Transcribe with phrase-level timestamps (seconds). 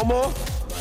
[0.00, 0.32] 어머,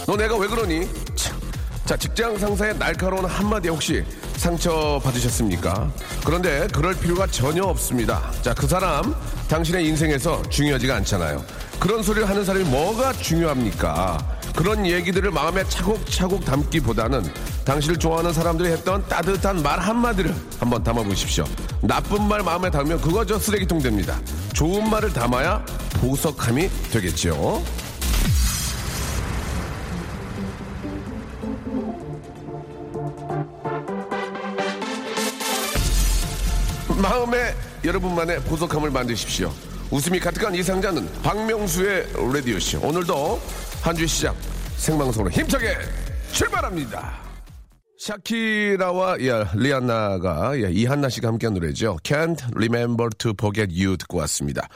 [0.07, 0.87] 너 내가 왜 그러니?
[1.13, 1.37] 참.
[1.83, 4.01] 자, 직장 상사의 날카로운 한마디에 혹시
[4.37, 5.91] 상처 받으셨습니까?
[6.23, 8.31] 그런데 그럴 필요가 전혀 없습니다.
[8.41, 9.13] 자, 그 사람
[9.49, 11.43] 당신의 인생에서 중요하지가 않잖아요.
[11.81, 14.39] 그런 소리를 하는 사람이 뭐가 중요합니까?
[14.55, 17.23] 그런 얘기들을 마음에 차곡차곡 담기보다는
[17.65, 21.43] 당신을 좋아하는 사람들이 했던 따뜻한 말 한마디를 한번 담아보십시오.
[21.81, 24.17] 나쁜 말 마음에 담으면 그거 저 쓰레기통 됩니다.
[24.53, 25.65] 좋은 말을 담아야
[25.99, 27.61] 보석함이 되겠죠.
[37.01, 39.51] 마음에 여러분만의 보석함을 만드십시오.
[39.91, 42.81] 웃음이 가득한 이 상자는 박명수의 라디오쇼.
[42.83, 43.41] 오늘도
[43.81, 44.35] 한 주 시작
[44.77, 45.77] 생방송으로 힘차게
[46.31, 47.17] 출발합니다.
[47.97, 51.97] 샤키라와 예, 리안나가 예, 이한나 씨가 함께한 노래죠.
[52.03, 54.67] Can't Remember to Forget You 듣고 왔습니다.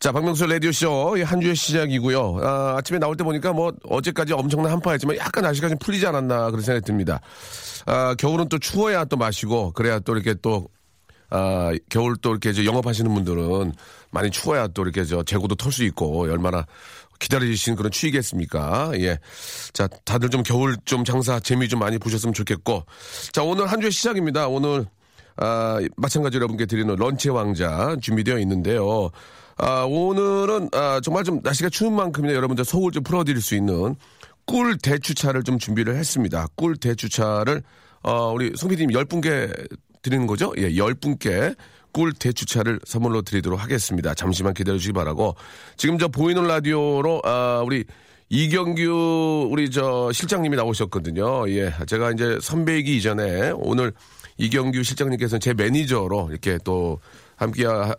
[0.00, 2.40] 자, 박명수 라디오 쇼 한 주의 시작이고요.
[2.42, 6.60] 아, 아침에 나올 때 보니까 뭐 어제까지 엄청난 한파였지만 약간 날씨가 좀 풀리지 않았나 그런
[6.62, 7.20] 생각이 듭니다.
[7.86, 10.68] 아, 겨울은 또 추워야 또 마시고 그래야 또 이렇게 또
[11.30, 13.72] 아, 겨울 또 이렇게 저 영업하시는 분들은
[14.10, 16.64] 많이 추워야 또 이렇게 저 재고도 털 수 있고 얼마나
[17.18, 18.92] 기다리시는 그런 추위겠습니까?
[18.96, 19.18] 예.
[19.72, 22.84] 자, 다들 좀 겨울 좀 장사 재미 좀 많이 보셨으면 좋겠고.
[23.32, 24.48] 자, 오늘 한 주의 시작입니다.
[24.48, 24.86] 오늘,
[25.36, 29.10] 아, 마찬가지로 여러분께 드리는 런치 왕자 준비되어 있는데요.
[29.58, 33.96] 아, 오늘은, 아, 정말 좀 날씨가 추운 만큼이나 여러분들 속을 좀 풀어드릴 수 있는
[34.44, 36.46] 꿀 대추차를 좀 준비를 했습니다.
[36.54, 37.62] 꿀 대추차를,
[38.02, 39.68] 어, 우리 송 PD님 10분께
[40.06, 40.52] 드리는 거죠?
[40.56, 41.56] 예, 10분께
[41.92, 44.14] 꿀 대추차를 선물로 드리도록 하겠습니다.
[44.14, 45.34] 잠시만 기다려 주시기 바라고.
[45.76, 47.84] 지금 저 보이는 라디오로, 아, 우리
[48.28, 51.48] 이경규 우리 저 실장님이 나오셨거든요.
[51.50, 51.72] 예.
[51.86, 53.92] 제가 이제 선배이기 이전에 오늘
[54.36, 57.00] 이경규 실장님께서는 제 매니저로 이렇게 또
[57.36, 57.94] 함께 하,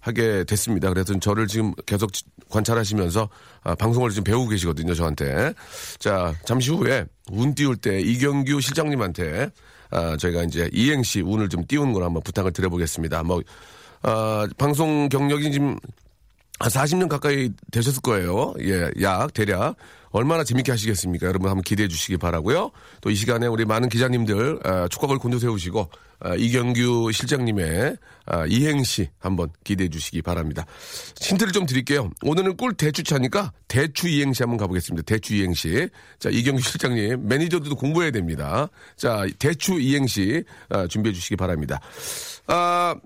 [0.00, 0.88] 하게 됐습니다.
[0.88, 2.10] 그래서 저를 지금 계속
[2.50, 3.28] 관찰하시면서
[3.62, 5.54] 아, 방송을 지금 배우고 계시거든요, 저한테.
[5.98, 9.50] 자, 잠시 후에 운 띄울 때 이경규 실장님한테
[9.94, 13.22] 아, 저희가 이제 이행시 운을 좀 띄우는 걸 한번 부탁을 드려보겠습니다.
[13.22, 13.40] 뭐,
[14.02, 15.78] 아, 방송 경력이 지금
[16.58, 18.52] 한 40년 가까이 되셨을 거예요.
[18.60, 19.76] 예, 약, 대략.
[20.14, 21.26] 얼마나 재밌게 하시겠습니까?
[21.26, 22.70] 여러분 한번 기대해 주시기 바라고요.
[23.00, 25.88] 또 이 시간에 우리 많은 기자님들 아, 촉각을 곤두세우시고
[26.18, 30.66] 아, 이경규 실장님의 아, 이행시 한번 기대해 주시기 바랍니다.
[31.20, 32.10] 힌트를 좀 드릴게요.
[32.22, 35.04] 오늘은 꿀 대추차니까 대추 이행시 한번 가보겠습니다.
[35.06, 35.88] 대추 이행시.
[36.18, 38.68] 자, 이경규 실장님 매니저들도 공부해야 됩니다.
[38.96, 41.80] 자, 대추 이행시 아, 준비해 주시기 바랍니다.
[42.48, 42.96] 아,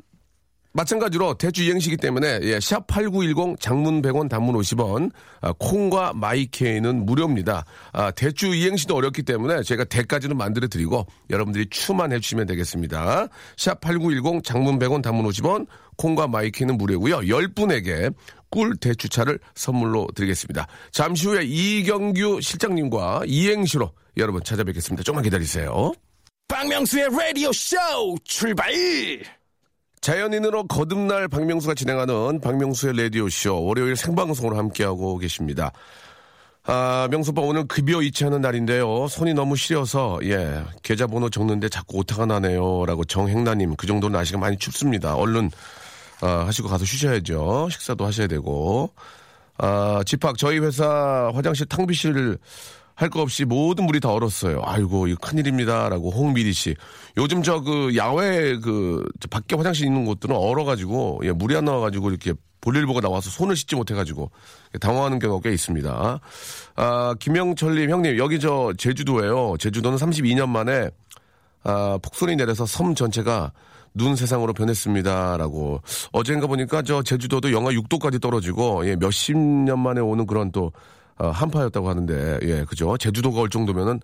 [0.72, 7.64] 마찬가지로 대추 이행시기 때문에 예, 샵8910 장문 100원 단문 50원 아, 콩과 마이케이는 무료입니다.
[7.92, 13.28] 아, 대추 이행시도 어렵기 때문에 제가 대까지는 만들어 드리고 여러분들이 추만 해주시면 되겠습니다.
[13.56, 17.20] 샵8910 장문 100원 단문 50원 콩과 마이케이는 무료고요.
[17.20, 18.14] 10분에게
[18.50, 20.66] 꿀 대추차를 선물로 드리겠습니다.
[20.92, 25.02] 잠시 후에 이경규 실장님과 이행시로 여러분 찾아뵙겠습니다.
[25.02, 25.92] 조금만 기다리세요.
[26.48, 27.76] 박명수의 라디오 쇼
[28.24, 28.72] 출발!
[30.00, 35.72] 자연인으로 거듭날 박명수가 진행하는 박명수의 라디오쇼 월요일 생방송으로 함께하고 계십니다.
[36.64, 39.08] 아, 명수빠 오늘 급여 이체하는 날인데요.
[39.08, 42.84] 손이 너무 시려서, 예, 계좌번호 적는데 자꾸 오타가 나네요.
[42.84, 45.14] 라고 정행나님, 그 정도는 날씨가 많이 춥습니다.
[45.14, 45.50] 얼른,
[46.20, 47.68] 아, 하시고 가서 쉬셔야죠.
[47.70, 48.92] 식사도 하셔야 되고.
[49.56, 52.36] 아, 집합, 저희 회사 화장실 탕비실
[52.98, 54.60] 할 거 없이 모든 물이 다 얼었어요.
[54.64, 55.88] 아이고, 이거 큰일입니다.
[55.88, 56.74] 라고 홍미리 씨.
[57.16, 62.34] 요즘 저 그 야외 그 밖에 화장실 있는 곳들은 얼어가지고, 예, 물이 안 나와가지고 이렇게
[62.60, 64.32] 볼일 보고 나와서 손을 씻지 못해가지고
[64.80, 66.20] 당황하는 경우가 꽤 있습니다.
[66.74, 69.56] 아, 김영철님, 형님, 여기 저 제주도예요.
[69.60, 70.90] 제주도는 32년 만에
[71.62, 73.52] 아, 폭설이 내려서 섬 전체가
[73.94, 80.26] 눈 세상으로 변했습니다라고 어젠가 보니까 저 제주도도 영하 6도까지 떨어지고 예, 몇십 년 만에 오는
[80.26, 80.72] 그런 또
[81.18, 84.00] 어, 한파였다고 하는데 예 그죠 제주도가 올 정도면은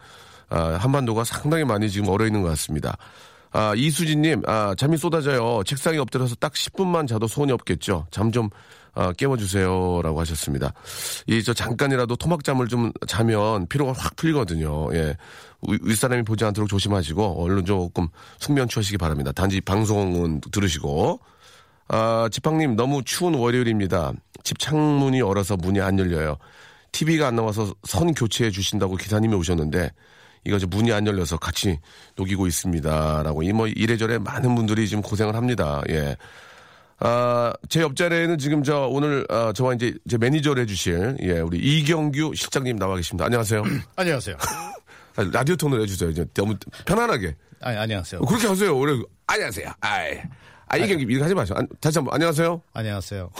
[0.50, 2.96] 아, 한반도가 상당히 많이 지금 얼어 있는 것 같습니다.
[3.50, 5.62] 아, 이수진님, 아, 잠이 쏟아져요.
[5.64, 8.06] 책상에 엎드려서 딱 10분만 자도 소원이 없겠죠.
[8.10, 8.50] 잠 좀,
[8.94, 10.02] 아, 깨워주세요.
[10.02, 10.72] 라고 하셨습니다.
[11.28, 14.92] 이, 저, 잠깐이라도 토막잠을 좀 자면 피로가 확 풀리거든요.
[14.94, 15.16] 예.
[15.68, 18.08] 위- 윗사람이 보지 않도록 조심하시고, 얼른 조금
[18.40, 19.30] 숙면 취하시기 바랍니다.
[19.30, 21.20] 단지 방송은 들으시고.
[21.88, 24.12] 아, 지팡님, 너무 추운 월요일입니다.
[24.42, 26.36] 집 창문이 얼어서 문이 안 열려요.
[26.94, 29.90] TV가 안 나와서 선 교체해 주신다고 기사님이 오셨는데,
[30.46, 31.78] 이거 저 문이 안 열려서 같이
[32.16, 35.82] 녹이고 있습니다라고 이 뭐 이래저래 많은 분들이 지금 고생을 합니다.
[35.90, 36.16] 예.
[37.00, 42.32] 아, 제 옆자리에는 지금 저 오늘 아, 저와 이제 제 매니저를 해주실 예 우리 이경규
[42.34, 43.24] 실장님 나와 계십니다.
[43.24, 43.62] 안녕하세요.
[43.96, 44.36] 안녕하세요.
[45.16, 46.10] 아, 라디오 톤을 해주세요.
[46.10, 46.54] 이제 너무
[46.86, 48.20] 편안하게 아니, 안녕하세요.
[48.20, 48.76] 그렇게 하세요.
[48.78, 49.68] 오래 안녕하세요.
[49.80, 50.18] 아이.
[50.66, 51.56] 아 이게 이렇게 하지 마세요.
[51.58, 52.60] 안- 다시 한번 안녕하세요.
[52.74, 53.30] 안녕하세요.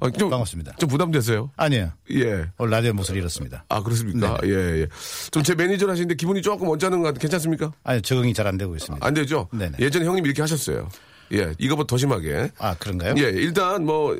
[0.00, 0.76] 아, 좀, 반갑습니다.
[0.76, 1.50] 좀 부담되세요.
[1.56, 1.90] 아니에요.
[2.12, 2.46] 예.
[2.58, 3.64] 오늘 라디오 목소리 이렇습니다.
[3.68, 4.38] 아 그렇습니까?
[4.42, 4.48] 네.
[4.48, 4.86] 예 예.
[5.30, 7.72] 좀 제 매니저를 하시는데 기분이 조금 언짢은 것 같은데 괜찮습니까?
[7.84, 9.06] 아니, 적응이 잘 안 되고 있습니다.
[9.06, 9.48] 안 되죠?
[9.52, 9.76] 네네.
[9.78, 10.88] 예전에 형님 이렇게 하셨어요.
[11.32, 12.50] 예, 이거보다 더 심하게.
[12.58, 13.14] 아, 그런가요?
[13.18, 14.18] 예, 일단 뭐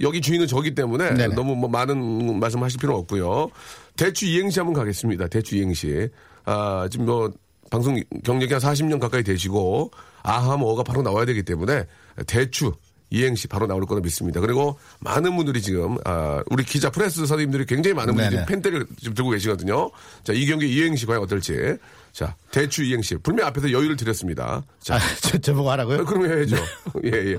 [0.00, 1.34] 여기 주인은 저기 때문에 네네.
[1.34, 3.50] 너무 뭐 많은 말씀 하실 필요 없고요.
[3.96, 5.28] 대추 이행시 한번 가겠습니다.
[5.28, 6.08] 대추 이행시.
[6.46, 7.30] 아, 지금 뭐
[7.70, 9.90] 방송 경력이 한 40년 가까이 되시고
[10.22, 11.84] 아하면 어가 바로 나와야 되기 때문에
[12.26, 12.72] 대추
[13.10, 14.40] 이행시 바로 나올 거로 믿습니다.
[14.40, 18.46] 그리고 많은 분들이 지금 아, 우리 기자 프레스 선생님들이 굉장히 많은 분들이 네네.
[18.46, 19.90] 지금 펜대를 지금 들고 계시거든요.
[20.22, 21.76] 자, 이 경기 이행시 과연 어떨지.
[22.12, 23.16] 자, 대추 이행시.
[23.16, 24.62] 분명히 앞에서 여유를 드렸습니다.
[24.80, 25.98] 자, 아, 저, 저보고 하라고요?
[26.00, 26.56] 어, 그럼 해야죠.
[27.04, 27.38] 예, 예.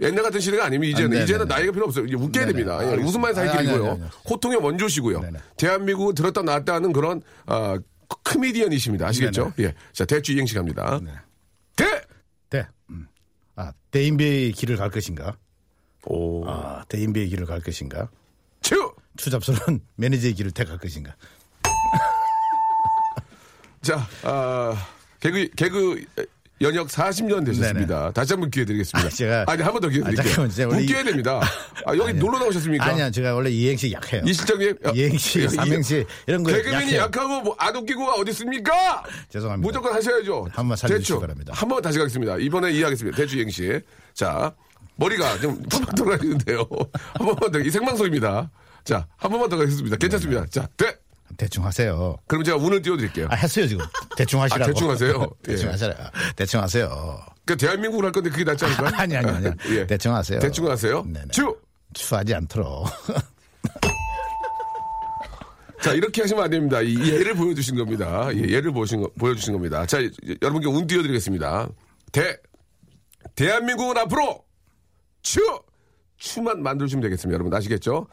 [0.00, 1.22] 옛날 같은 시대가 아니면 이제는 아.
[1.22, 2.04] 이제는 나이가 필요 없어요.
[2.04, 2.46] 웃겨야 네네.
[2.46, 2.78] 됩니다.
[2.82, 2.96] 예.
[3.02, 3.90] 웃음만 살 아니, 아니, 길이고요.
[3.90, 4.10] 아니, 아니.
[4.30, 5.20] 호통의 원조시고요.
[5.20, 5.38] 네네.
[5.56, 7.78] 대한민국은 들었다 놨다 하는 그런 아,
[8.24, 9.06] 코미디언이십니다.
[9.08, 9.52] 아시겠죠?
[9.58, 9.74] 예.
[9.92, 11.00] 자, 대추 이행시 갑니다.
[13.58, 15.36] 아, 대인배의 길을 갈 것인가?
[16.06, 16.48] 오.
[16.48, 18.08] 아, 대인배의 길을 갈 것인가?
[18.62, 18.94] 추!
[19.16, 21.16] 추잡스러운 매니저의 길을 택할 것인가?
[23.82, 24.74] 자, 아,
[25.18, 26.04] 개그, 개그
[26.60, 27.98] 연역 40년 되셨습니다.
[28.00, 28.12] 네네.
[28.12, 29.06] 다시 한 번 기회 드리겠습니다.
[29.06, 30.48] 아, 제가- 아니, 한 번 더 기회 아, 드릴게요.
[30.48, 31.40] 잠깐만, 원래 웃겨야 이- 됩니다.
[31.86, 32.24] 아, 여기 아니요.
[32.24, 32.84] 놀러 나오셨습니까?
[32.84, 34.22] 아니야, 제가 원래 이행시 약해요.
[34.26, 34.74] 이 실장님.
[34.84, 36.96] 아, 이행시, 이- 삼행시 이런 거 개그맨이.
[36.96, 39.02] 약하고 뭐 안 웃기고가 어디 있습니까?
[39.30, 39.66] 죄송합니다.
[39.66, 40.48] 무조건 하셔야죠.
[40.52, 41.20] 한번 살려주시기.
[41.20, 41.52] 바랍니다.
[41.54, 42.38] 한 번 다시 가겠습니다.
[42.38, 43.16] 이번에 이해하겠습니다.
[43.16, 43.80] 대추 이행시.
[44.14, 44.52] 자,
[44.96, 46.66] 머리가 좀 팍팍 돌아가시는데요.
[47.14, 48.50] 한 번만 더, 이 생방송입니다.
[48.84, 49.96] 자, 한 번만 더 가겠습니다.
[49.96, 50.46] 괜찮습니다.
[50.50, 50.96] 자, 대!
[51.38, 52.16] 대충 하세요.
[52.26, 53.28] 그럼 제가 운을 띄워드릴게요.
[53.30, 53.86] 아, 했어요, 지금.
[54.16, 54.64] 대충 하시라고.
[54.64, 55.26] 아, 대충 하세요?
[55.42, 55.70] 대충 예.
[55.70, 55.94] 하세요.
[56.34, 56.88] 대충 하세요.
[57.44, 58.90] 그러니까 대한민국을 할 건데 그게 낫지 않을까요?
[58.98, 59.46] 아니, 아니, 아니.
[59.70, 59.86] 예.
[59.86, 60.40] 대충 하세요.
[60.40, 61.02] 대충 하세요.
[61.04, 61.28] 네네.
[61.30, 61.56] 주!
[61.94, 62.86] 추하지 않도록.
[65.80, 66.82] 자, 이렇게 하시면 안 됩니다.
[66.82, 68.28] 이 예를 보여주신 겁니다.
[68.34, 69.86] 예, 예를 보신 거, 보여주신 겁니다.
[69.86, 70.10] 자, 이-
[70.42, 71.68] 여러분께 운 띄워드리겠습니다.
[72.10, 72.36] 대,
[73.36, 74.44] 대한민국은 앞으로
[75.22, 75.40] 추!
[76.16, 77.32] 추만 만들어주시면 되겠습니다.
[77.34, 78.08] 여러분 아시겠죠?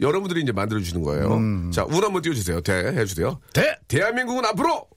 [0.00, 1.28] 여러분들이 이제 만들어주시는 거예요.
[1.70, 2.60] 자, 운 한번 띄워주세요.
[2.62, 3.40] 대, 해주세요.
[3.52, 3.76] 대!
[3.88, 4.88] 대한민국은 앞으로!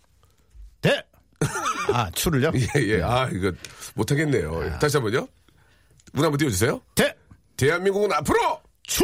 [0.82, 1.04] 대!
[1.92, 2.52] 아, 추를요?
[2.78, 3.02] 예, 예.
[3.02, 3.52] 아, 이거
[3.96, 4.80] 못하겠네요.
[4.80, 5.28] 다시 한 번요.
[6.16, 6.80] 운 한번 띄워주세요.
[6.96, 7.14] 대!
[7.58, 8.62] 대한민국은 앞으로!
[8.84, 9.04] 추!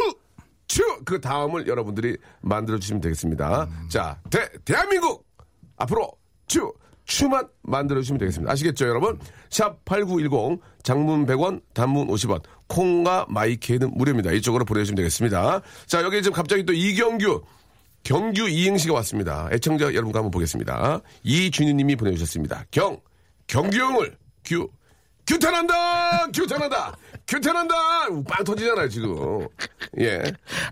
[0.66, 0.82] 추!
[1.04, 3.68] 그 다음을 여러분들이 만들어주시면 되겠습니다.
[3.88, 5.26] 자, 대, 대한민국!
[5.76, 6.10] 앞으로
[6.46, 6.72] 추!
[7.10, 8.52] 추만 만들어주시면 되겠습니다.
[8.52, 9.18] 아시겠죠, 여러분?
[9.50, 14.30] 샵 8910, 장문 100원, 단문 50원, 콩과 마이케이는 무료입니다.
[14.30, 15.60] 이쪽으로 보내주시면 되겠습니다.
[15.86, 17.42] 자, 여기 지금 갑자기 또 이경규,
[18.04, 19.48] 경규 이행시가 왔습니다.
[19.52, 21.00] 애청자 여러분과 한번 보겠습니다.
[21.24, 22.64] 이준희님이 보내주셨습니다.
[22.70, 23.00] 경,
[23.48, 24.68] 경규 형을, 규,
[25.26, 26.28] 규탄한다!
[26.28, 26.96] 규탄한다!
[27.26, 27.74] 규탄한다!
[28.28, 29.48] 빵 터지잖아요, 지금.
[29.98, 30.22] 예.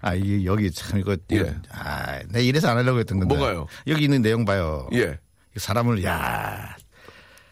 [0.01, 1.17] 아, 이게 여기 참 이거.
[1.33, 1.55] 예.
[1.71, 3.35] 아, 내가 이래서 안 하려고 했던 건데.
[3.37, 3.67] 뭐가요?
[3.89, 4.89] 여기 있는 내용 봐요.
[4.93, 5.19] 예.
[5.57, 6.77] 사람을, 야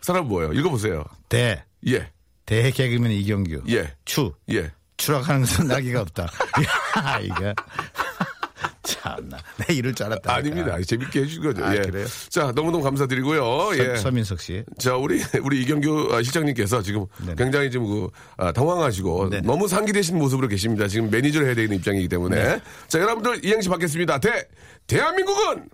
[0.06, 0.52] 사람 뭐예요?
[0.52, 1.04] 읽어보세요.
[1.28, 1.64] 대.
[1.88, 2.08] 예.
[2.44, 3.64] 대 개그맨 이경규.
[3.70, 3.92] 예.
[4.04, 4.32] 추.
[4.52, 4.70] 예.
[4.96, 6.22] 추락하는 것은 낙이가 없다.
[7.04, 7.52] 야, 이거.
[8.82, 9.36] 참나.
[9.58, 10.32] 내 이럴 줄 알았다.
[10.32, 10.80] 아닙니다.
[10.80, 11.64] 재밌게 해주신 거죠.
[11.64, 11.80] 아, 예.
[11.80, 12.06] 그래요?
[12.28, 13.76] 자, 너무너무 감사드리고요.
[13.78, 13.96] 예.
[13.96, 14.64] 서민석 씨.
[14.78, 17.34] 자, 우리, 우리 이경규 아, 실장님께서 지금 네네.
[17.36, 19.46] 굉장히 지금 그, 아, 당황하시고 네네.
[19.46, 20.86] 너무 상기되신 모습으로 계십니다.
[20.86, 22.42] 지금 매니저를 해야 되는 입장이기 때문에.
[22.42, 22.60] 네.
[22.86, 24.20] 자, 여러분들 이행시 받겠습니다.
[24.20, 24.46] 대,
[24.86, 25.68] 대한민국은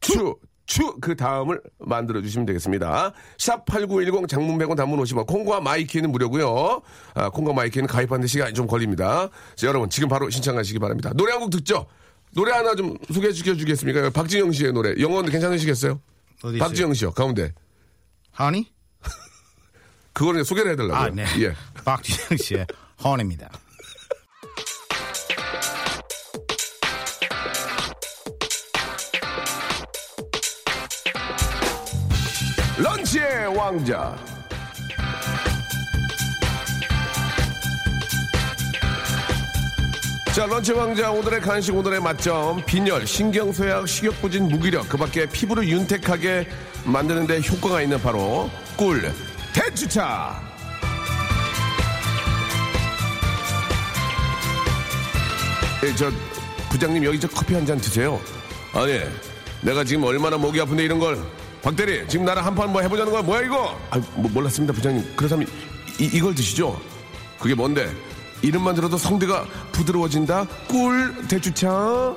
[0.00, 0.34] 추,
[0.70, 3.12] 추, 그 다음을 만들어 주시면 되겠습니다.
[3.38, 5.26] 샵 8910 장문 100원 단문 50원.
[5.26, 6.80] 콩과 마이키는 무료고요
[7.14, 9.28] 아, 콩과 마이키는 가입하는데 시간이 좀 걸립니다.
[9.56, 11.10] 자, 여러분 지금 바로 신청하시기 바랍니다.
[11.16, 11.86] 노래 한 곡 듣죠?
[12.36, 14.10] 노래 하나 좀 소개시켜 주겠습니까?
[14.10, 14.94] 박진영 씨의 노래.
[15.00, 16.00] 영어 괜찮으시겠어요?
[16.44, 16.58] 어디?
[16.58, 17.52] 박진영 씨요, 가운데.
[18.30, 18.72] Honey?
[20.12, 20.96] 그거를 소개를 해달라고요.
[20.96, 21.24] 아, 네.
[21.40, 21.52] 예.
[21.84, 22.66] 박진영 씨의
[23.02, 23.50] Honey입니다.
[33.46, 34.16] 왕자.
[40.34, 46.46] 자, 런치 왕자 오늘의 간식 오늘의 맛점 빈혈, 신경쇠약, 식욕부진, 무기력 그 밖에 피부를 윤택하게
[46.84, 49.12] 만드는 데 효과가 있는 바로 꿀
[49.52, 50.40] 대추차.
[55.84, 56.10] 예, 저
[56.70, 58.20] 부장님 여기 저 커피 한 잔 드세요.
[58.72, 59.08] 아 예.
[59.62, 61.18] 내가 지금 얼마나 목이 아픈데 이런 걸
[61.62, 63.22] 박 대리, 지금 나랑 한 판 뭐 해보자는 거야?
[63.22, 63.78] 뭐야 이거?
[63.90, 65.12] 아, 뭐 몰랐습니다, 부장님.
[65.16, 65.46] 그렇다면
[65.98, 66.80] 이, 이걸 드시죠.
[67.38, 67.90] 그게 뭔데?
[68.42, 70.46] 이름만 들어도 성대가 부드러워진다.
[70.68, 72.16] 꿀 대추차.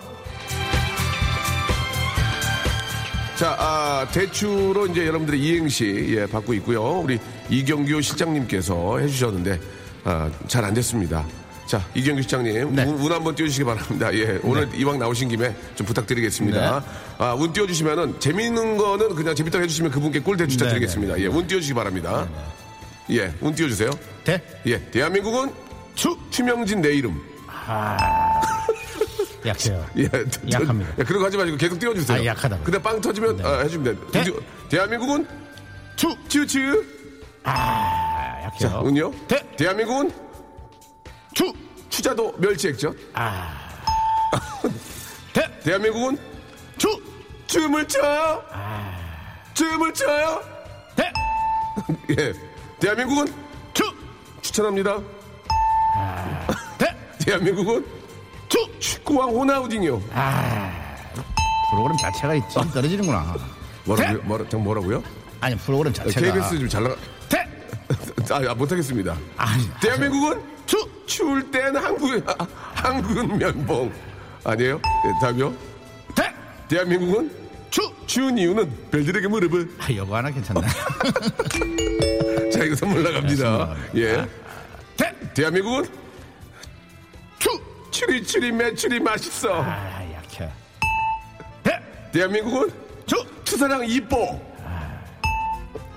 [3.38, 7.00] 자, 아, 대추로 이제 여러분들의 이행시 예, 받고 있고요.
[7.00, 7.20] 우리
[7.50, 9.60] 이경규 실장님께서 해주셨는데
[10.06, 11.26] 아, 잘 안 됐습니다.
[11.74, 12.84] 자, 이경규 실장님 네.
[12.84, 14.14] 운, 운 한번 띄워주시기 바랍니다.
[14.14, 16.80] 예, 오늘 이왕 나오신 김에 좀 부탁드리겠습니다.
[16.80, 16.86] 네.
[17.18, 21.20] 아, 운 띄워주시면은 재미있는 거는 그냥 재밌다고 해주시면 그분께 꿀 대추차 네, 드리겠습니다.
[21.20, 22.30] 예, 운 띄워주시기 바랍니다.
[23.10, 23.90] 예, 운 띄워주세요.
[24.24, 24.40] 대?
[24.68, 25.52] 예, 대한민국은
[25.96, 27.20] 추 추명진 내 이름.
[29.44, 29.84] 약해요.
[29.98, 30.08] 예,
[30.52, 30.92] 약합니다.
[31.00, 32.20] 예, 그런 거 하지 마시고 계속 띄워주세요.
[32.20, 32.66] 아, 약하다고요?
[32.66, 33.44] 근데 빵 터지면 네.
[33.44, 34.24] 아, 해주면 돼.
[34.24, 34.32] 대?
[34.70, 35.26] 대한민국은
[35.96, 36.16] 추!
[36.28, 36.86] 츄츄.
[37.46, 38.82] 아, 자, 약해요.
[38.86, 39.12] 운요.
[39.28, 39.44] 대!
[39.58, 40.12] 대한민국은
[41.34, 41.52] 추
[41.90, 42.96] 추자도 멸치액젓.
[43.14, 43.60] 아.
[45.34, 45.60] 대!
[45.62, 46.18] 대한민국은
[46.78, 47.02] 추
[47.48, 48.42] 춤을 춰요.
[49.54, 50.42] 춤을 춰요.
[50.96, 51.12] 대!
[52.18, 52.34] 예.
[52.80, 53.28] 대한민국은
[53.74, 53.84] 추
[54.42, 54.98] 추천합니다.
[56.78, 56.96] 대!
[57.26, 57.86] 대한민국은
[58.50, 60.00] 추 축구왕 호나우딩요.
[61.72, 62.56] 프로그램 자체가 있지.
[62.74, 63.36] 떨어지는구나.
[63.86, 64.22] 뭐라고요?
[64.24, 65.04] 뭐라, 정 뭐라고요?
[65.42, 66.34] 아니, 프로그램 자체가.
[66.34, 66.96] KBS 좀 잘 나가.
[67.30, 67.38] 대!
[68.34, 69.18] 아, 아, 못하겠습니다.
[69.38, 70.53] 아니, 대한민국은
[71.06, 73.92] 추 추울 땐 한국 아, 한국 면봉
[74.44, 74.76] 아니에요?
[75.06, 75.54] 예, 답이요?
[76.16, 76.34] 대!
[76.68, 77.32] 대한민국은
[77.70, 79.76] 추 추운 이유는 별들에게 물어볼.
[79.80, 80.62] 아, 여거 하나 괜찮네.
[82.52, 83.76] 자 이거 선물 나갑니다.
[83.94, 84.28] 네, 예.
[84.98, 85.14] 대!
[85.34, 85.88] 대한민국은
[87.40, 87.50] 추
[87.92, 89.62] 추리추리 매추리 맛있어.
[89.64, 90.50] 아, 약해.
[91.64, 91.80] 대!
[92.12, 92.70] 대한민국은
[93.06, 94.40] 추 추사랑 이뻐.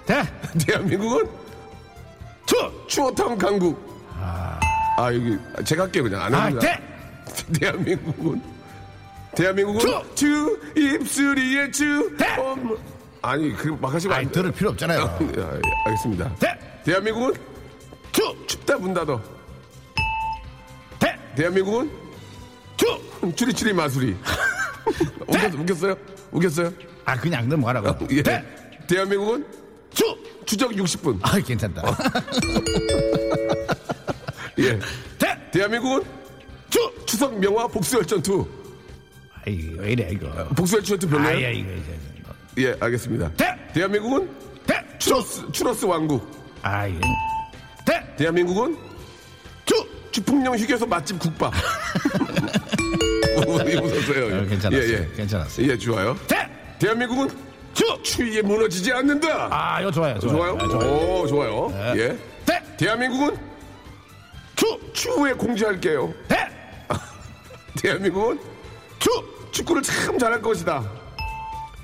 [0.06, 0.22] 대!
[0.66, 1.28] 대한민국은
[2.46, 3.84] 추 추어탕 강국.
[4.18, 4.55] 아
[4.98, 6.60] 여기 제가 할게요 그냥 안 아, 합니다.
[6.60, 6.82] 대!
[7.60, 8.42] 대한민국은
[9.36, 10.14] 대한민국은 추!
[10.14, 12.36] 추 입술이에 추 대!
[12.36, 12.76] 엄-
[13.22, 15.00] 아니 그막 하시면 아니, 안 들을 필요 없잖아요.
[15.00, 16.34] 야, 예, 알겠습니다.
[16.36, 16.58] 대!
[16.84, 17.34] 대한민국은
[18.12, 19.20] 추 춥다 문 닫어.
[20.98, 21.18] 대!
[21.34, 21.90] 대한민국은
[22.76, 24.16] 추 추리추리 마술이.
[25.26, 25.96] 웃겼, 웃겼어요?
[26.30, 26.72] 웃겼어요?
[27.04, 28.06] 아, 그냥 넘어가라고.
[28.10, 28.22] 예.
[28.22, 28.44] 대!
[28.86, 29.44] 대한민국은
[29.92, 31.18] 추 추적 60분.
[31.22, 31.82] 아, 괜찮다.
[34.58, 34.78] 예.
[35.18, 35.38] 대!
[35.50, 36.02] 대한민국은
[36.70, 38.22] 추 추석 명화 복수열전 2.
[39.46, 40.28] 아이, 왜 이래, 이거.
[40.56, 41.36] 복수열전 2 별로예요?
[41.36, 41.98] 아야, 이거, 이제.
[42.58, 43.32] 예, 알겠습니다.
[43.34, 43.54] 대!
[43.74, 44.28] 대한민국은
[44.66, 44.82] 대!
[44.98, 46.28] 추러스 추러스 왕국.
[46.62, 46.94] 아이,
[47.86, 48.02] 대!
[48.16, 48.76] 대한민국은
[49.64, 49.74] 추
[50.10, 51.52] 주풍령 휴게소 맛집 국밥.
[53.46, 54.38] 웃었어요.
[54.42, 54.82] 어, 괜찮았어요.
[54.82, 55.08] 예, 예.
[55.16, 55.68] 괜찮았어요.
[55.68, 56.16] 예, 좋아요.
[56.26, 56.48] 대!
[56.78, 57.28] 대한민국은
[57.74, 59.48] 추 추위에 무너지지 않는다.
[59.50, 60.36] 아, 이거 좋아요, 좋아요?
[60.36, 60.58] 좋아요.
[60.58, 60.90] 아, 좋아요.
[61.20, 61.68] 오, 좋아요.
[61.70, 62.00] 네.
[62.00, 62.18] 예.
[62.46, 62.62] 대!
[62.78, 63.36] 대한민국은
[64.66, 66.12] 추 추후에 공지할게요.
[66.26, 66.48] 대!
[67.80, 68.40] 대한민국은
[68.98, 69.10] 추
[69.52, 70.82] 축구를 참 잘할 것이다.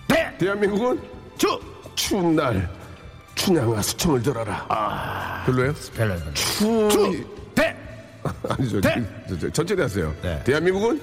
[0.09, 0.37] 대!
[0.39, 1.01] 대한민국은
[1.39, 1.61] 추
[1.95, 2.69] 추운 날
[3.37, 5.43] 춘향아 수청을 들어라.
[5.47, 5.73] 별로예요?
[5.95, 6.35] 별로, 별로.
[6.35, 7.27] 추, 추!
[7.55, 7.77] 대!
[8.49, 8.81] 아니죠.
[8.81, 9.03] 대!
[9.29, 10.15] 저, 저, 천천히 하세요.
[10.23, 10.43] 네.
[10.45, 11.01] 대한민국은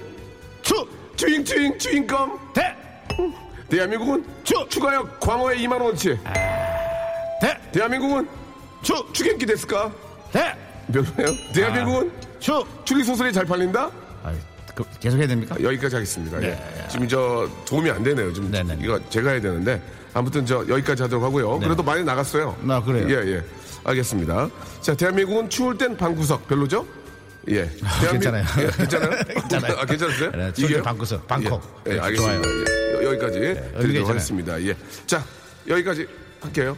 [0.61, 2.37] 추 추잉 추잉 추잉껌.
[2.53, 2.75] 대!
[3.69, 6.17] 대한민국은 추 추가역 광어에 2만 원치.
[7.41, 7.57] 대!
[7.71, 8.27] 대한민국은
[8.81, 9.91] 추 추gen기 됐을까?
[10.33, 10.55] 대!
[10.91, 11.35] 별로예요?
[11.53, 12.63] 대한민국은 추!
[12.85, 13.91] 추리 소설이 잘 팔린다?
[14.23, 14.33] 아,
[14.75, 15.55] 그, 계속 해야 됩니까?
[15.61, 16.37] 여기까지 하겠습니다.
[16.41, 16.47] 예.
[16.49, 16.87] 네.
[16.89, 18.31] 지금 저 도움이 안 되네요.
[18.33, 18.77] 좀 네, 네.
[18.81, 19.81] 이거 제가 해야 되는데
[20.13, 21.59] 아무튼 저 여기까지 하도록 하고요.
[21.59, 22.55] 그래도 많이 나갔어요.
[22.67, 23.07] 아, 그래요?
[23.09, 23.43] 예, 예.
[23.83, 24.49] 알겠습니다.
[24.81, 26.85] 자, 대한민국은 추울 땐 방구석 별로죠?
[27.49, 27.69] 예.
[28.01, 28.45] 대한민국- 괜찮아요.
[28.59, 29.09] 예, 괜찮아요?
[29.25, 29.77] 괜찮아요.
[29.79, 30.31] 아, 괜찮으세요?
[30.31, 30.83] 네, 이게요?
[30.83, 31.61] 방구석, 방콕.
[31.87, 32.41] 예, 예, 네, 알겠습니다.
[32.41, 32.55] 좋아요.
[32.59, 34.07] 예, 여- 여기까지 드리도록 괜찮아요.
[34.07, 34.61] 하겠습니다.
[34.63, 34.75] 예.
[35.05, 35.23] 자,
[35.67, 36.07] 여기까지
[36.41, 36.77] 할게요.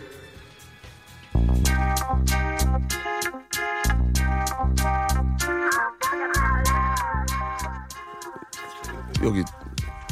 [9.24, 9.44] 여기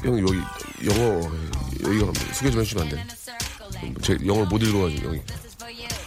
[0.03, 0.39] 형 여기
[0.85, 1.21] 영어
[1.83, 3.05] 여기가 소개 좀 해주시면 안 돼요?
[4.01, 5.21] 제 영어 못 읽어가지고 여기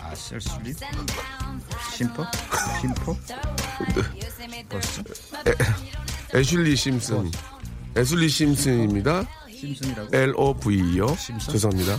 [0.00, 0.76] 아, 셀슬립?
[1.94, 2.26] 심퍼?
[2.80, 3.16] 심퍼?
[6.34, 7.30] 애슐리 심슨
[7.96, 9.28] 애슐리 심슨입니다.
[9.50, 10.16] 심슨이라고?
[10.16, 11.14] L O V요.
[11.50, 11.98] 죄송합니다.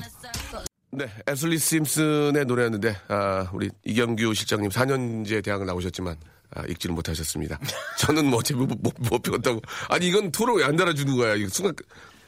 [0.91, 6.15] 네, 애슐리 심슨의 노래였는데 아, 우리 이경규 실장님 4년제 대학을 나오셨지만
[6.55, 7.60] 아, 읽지를 못하셨습니다.
[8.00, 9.62] 저는 뭐 어차피 못, 못, 못 배웠다고.
[9.89, 11.36] 아니 이건 토로 왜 안 달아주는 거야?
[11.36, 11.74] 이거 순간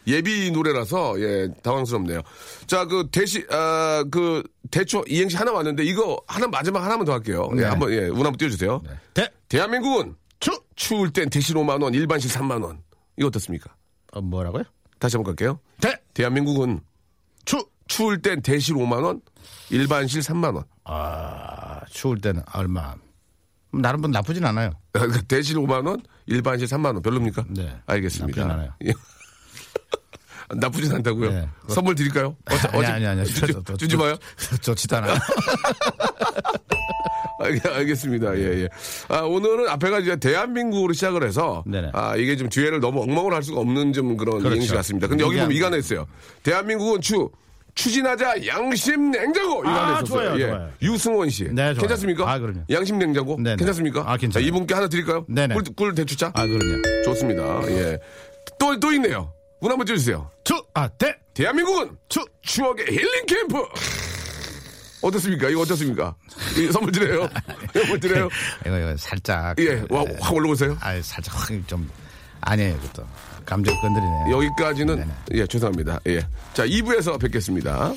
[0.08, 2.22] 예비 노래라서 예 당황스럽네요.
[2.68, 7.50] 자 그 대시 아그 대초 이행시 하나 왔는데 이거 하나 마지막 하나만 더 할게요.
[7.54, 7.64] 예, 네.
[7.66, 8.82] 한번 예운 한번 띄워주세요.
[9.14, 9.30] 대!
[9.50, 10.52] 대한민국은 추!
[10.76, 12.82] 추울 땐 대신 5만 원, 일반실 3만 원.
[13.18, 13.74] 이거 어떻습니까?
[14.12, 14.64] 어, 뭐라고요?
[15.00, 15.60] 다시 한번 갈게요.
[15.82, 15.96] 대!
[16.14, 16.82] 대한민국은
[17.46, 17.66] 추!
[17.88, 19.22] 추울 땐 대실 5만 원,
[19.70, 20.64] 일반실 3만 원.
[20.84, 22.94] 아, 추울 때는 얼마?
[23.82, 24.72] 나름 뭐 나쁘진 않아요.
[24.92, 27.02] 그러니까 대실 5만 원, 일반실 3만 원.
[27.02, 27.46] 별로입니까?
[27.50, 27.76] 네.
[27.86, 28.42] 알겠습니다.
[28.42, 28.74] 나쁘진 않아요.
[28.86, 28.94] 예.
[30.56, 31.32] 나쁘진 않다고요?
[31.32, 31.50] 네.
[31.70, 32.36] 선물 드릴까요?
[32.46, 33.26] 어차- 아니, 어차- 아니, 아니.
[33.26, 34.16] 주지, 저- 저- 주지 저- 마요.
[34.62, 35.16] 좋지도 않아요.
[37.40, 38.38] 알- 알겠습니다.
[38.38, 38.70] 예, 예.
[39.10, 41.92] 아, 오늘은 앞에가 이제 대한민국으로 시작을 해서 네네.
[41.94, 44.56] 아, 이게 좀 뒤에를 너무 엉망으로 할 수가 없는 좀 그런 그렇죠.
[44.56, 45.08] 이행시 같습니다.
[45.08, 46.06] 근데 여기 보면 하나 있어요.
[46.44, 47.30] 대한민국은 추
[47.76, 50.06] 추진하자 양심 냉장고 이거 하나 아, 있었어요.
[50.06, 50.48] 좋아요, 예.
[50.48, 50.72] 좋아요.
[50.82, 51.44] 유승원 씨.
[51.44, 51.76] 네, 좋아요.
[51.76, 52.32] 괜찮습니까?
[52.32, 52.62] 아, 그럼요.
[52.70, 53.58] 양심 냉장고 네네.
[53.58, 54.02] 괜찮습니까?
[54.08, 54.44] 아, 괜찮아요.
[54.44, 55.26] 자, 이분께 하나 드릴까요?
[55.28, 55.54] 네네.
[55.54, 56.28] 꿀, 꿀 대추차?
[56.34, 57.04] 아, 그럼요.
[57.04, 57.62] 좋습니다.
[57.72, 58.00] 예.
[58.58, 59.32] 또, 또 있네요.
[59.60, 60.30] 문 한번 띄워주세요.
[60.44, 60.54] 추!
[60.74, 61.16] 아, 대!
[61.34, 62.24] 대한민국은 추!
[62.42, 63.58] 추억의 힐링 캠프.
[65.02, 65.50] 어떻습니까?
[65.50, 66.16] 이거 어떻습니까?
[66.58, 67.28] 이 선물 드려요.
[67.74, 68.30] 선물 드려요.
[68.66, 69.60] 이거, 이거 살짝.
[69.60, 70.78] 예, 와, 확 올라오세요.
[70.80, 71.90] 아, 살짝 확 좀,
[72.42, 73.08] 아니에요, 그것도.
[73.46, 74.32] 감정 건드리네.
[74.32, 75.12] 여기까지는 네네.
[75.34, 76.00] 예 죄송합니다.
[76.08, 76.20] 예.
[76.54, 77.94] 자 2부에서 뵙겠습니다.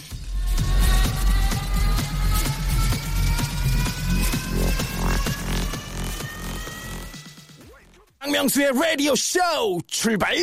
[8.19, 9.41] 박명수의 라디오 쇼
[9.87, 10.37] 출발!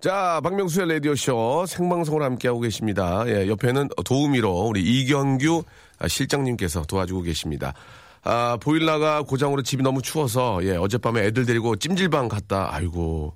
[0.00, 3.24] 자 박명수의 라디오 쇼 생방송을 함께하고 계십니다.
[3.26, 5.64] 예, 옆에는 도우미로 우리 이경규
[6.06, 7.74] 실장님께서 도와주고 계십니다.
[8.22, 12.68] 아 보일러가 고장으로 집이 너무 추워서 예 어젯밤에 애들 데리고 찜질방 갔다.
[12.72, 13.34] 아이고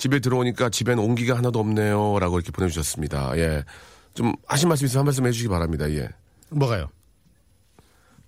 [0.00, 3.36] 집에 들어오니까 집엔 온기가 하나도 없네요 라고 이렇게 보내주셨습니다.
[3.36, 3.62] 예.
[4.14, 5.90] 좀 하신 말씀 있으면 한 말씀 해주시기 바랍니다.
[5.90, 6.08] 예.
[6.48, 6.88] 뭐가요?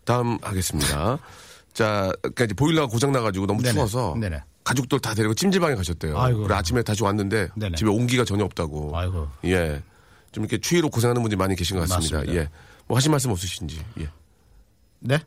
[0.04, 1.18] 다음 하겠습니다.
[1.72, 3.72] 자, 그러니까 이제 보일러가 고장 나가지고 너무 네네.
[3.72, 4.42] 추워서 네네.
[4.64, 6.20] 가족들 다 데리고 찜질방에 가셨대요.
[6.20, 6.42] 아이고.
[6.42, 7.76] 그래 아침에 다시 왔는데 네네.
[7.76, 8.94] 집에 온기가 전혀 없다고.
[8.94, 9.28] 아이고.
[9.46, 9.82] 예,
[10.30, 12.18] 좀 이렇게 추위로 고생하는 분들이 많이 계신 것 같습니다.
[12.18, 12.38] 맞습니다.
[12.38, 12.50] 예,
[12.86, 13.82] 뭐 하신 말씀 없으신지.
[13.98, 14.10] 예.
[15.00, 15.18] 네?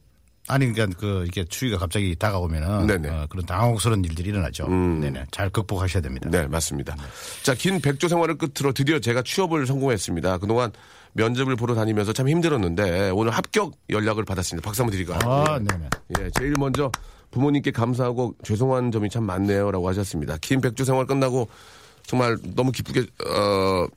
[0.47, 2.89] 아니, 그러니까 그, 이렇게 추위가 갑자기 다가오면은.
[2.89, 3.05] 음.
[3.09, 4.67] 어, 그런 당혹스러운 일들이 일어나죠.
[4.67, 5.25] 네네.
[5.31, 6.29] 잘 극복하셔야 됩니다.
[6.29, 6.96] 네, 맞습니다.
[7.43, 10.37] 자, 긴 백조 생활을 끝으로 드디어 제가 취업을 성공했습니다.
[10.37, 10.72] 그동안
[11.13, 14.65] 면접을 보러 다니면서 참 힘들었는데 오늘 합격 연락을 받았습니다.
[14.65, 15.20] 박수 한번 드릴까요?
[15.24, 15.63] 아, 예.
[15.63, 15.89] 네네.
[16.20, 16.91] 예, 제일 먼저
[17.31, 20.37] 부모님께 감사하고 죄송한 점이 참 많네요라고 하셨습니다.
[20.41, 21.48] 긴 백주 생활 끝나고
[22.05, 23.87] 정말 너무 기쁘게 어,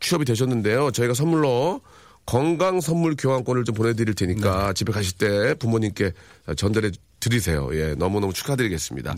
[0.00, 0.90] 취업이 되셨는데요.
[0.90, 1.80] 저희가 선물로
[2.26, 6.12] 건강 선물 교환권을 좀 보내드릴 테니까 집에 가실 때 부모님께
[6.56, 7.68] 전달해 드리세요.
[7.72, 9.14] 예, 너무너무 축하드리겠습니다.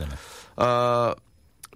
[0.57, 1.14] 아,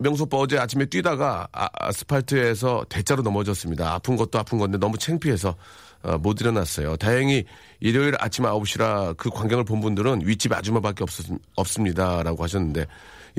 [0.01, 3.93] 명수 오빠 어제 아침에 뛰다가 아, 아스팔트에서 대자로 넘어졌습니다.
[3.95, 5.55] 아픈 것도 아픈 건데 너무 창피해서
[6.03, 6.97] 어, 못 일어났어요.
[6.97, 7.45] 다행히
[7.81, 11.11] 일요일 아침 9시라 그 광경을 본 분들은 윗집 아줌마밖에 없,
[11.57, 12.23] 없습니다.
[12.23, 12.87] 라고 하셨는데,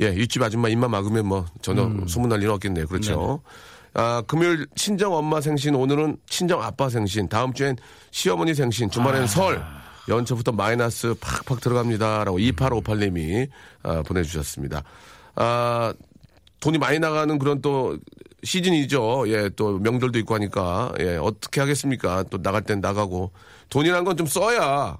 [0.00, 2.86] 예, 윗집 아줌마 입만 막으면 뭐 전혀 소문날 일은 없겠네요.
[2.86, 3.42] 그렇죠.
[3.94, 7.76] 아, 금요일 친정 엄마 생신, 오늘은 친정 아빠 생신, 다음 주엔
[8.10, 9.62] 시어머니 생신, 주말엔 설,
[10.08, 12.24] 연초부터 마이너스 팍팍 들어갑니다.
[12.24, 13.48] 라고 2858님이
[13.82, 14.82] 아, 보내주셨습니다.
[15.34, 15.92] 아,
[16.60, 17.98] 돈이 많이 나가는 그런 또
[18.44, 19.24] 시즌이죠.
[19.28, 20.92] 예, 또 명절도 있고 하니까.
[21.00, 22.24] 예, 어떻게 하겠습니까?
[22.24, 23.32] 또 나갈 땐 나가고.
[23.68, 24.96] 돈이란 건 좀 써야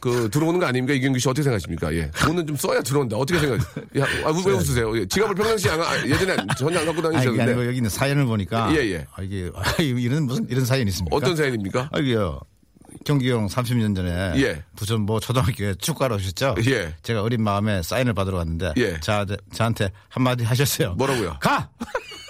[0.00, 0.94] 그 들어오는 거 아닙니까?
[0.94, 1.94] 이경규 씨 어떻게 생각하십니까?
[1.94, 2.10] 예.
[2.12, 3.16] 돈은 좀 써야 들어온다.
[3.16, 3.84] 어떻게 생각하세요?
[3.98, 4.96] 야, 아, 왜 웃으세요?
[4.98, 7.66] 예, 지갑을 평상시에 안, 가- 예전에 전혀 안 갖고 아니, 그게 아니고 다니셨는데.
[7.66, 8.72] 여기 있는 사연을 보니까.
[8.74, 9.06] 예, 예.
[9.14, 11.14] 아, 이게, 아, 이런, 무슨, 이런 사연이 있습니까?
[11.14, 11.90] 어떤 사연입니까?
[11.92, 12.40] 아, 이게요.
[13.04, 14.32] 경기형 30년 전에.
[14.36, 14.64] 예.
[14.76, 16.56] 부천 뭐 초등학교에 축구하러 오셨죠?
[16.66, 16.94] 예.
[17.02, 18.72] 제가 어린 마음에 사인을 받으러 갔는데.
[18.78, 18.98] 예.
[19.00, 20.94] 자, 저한테 한마디 하셨어요.
[20.94, 21.36] 뭐라고요?
[21.40, 21.68] 가!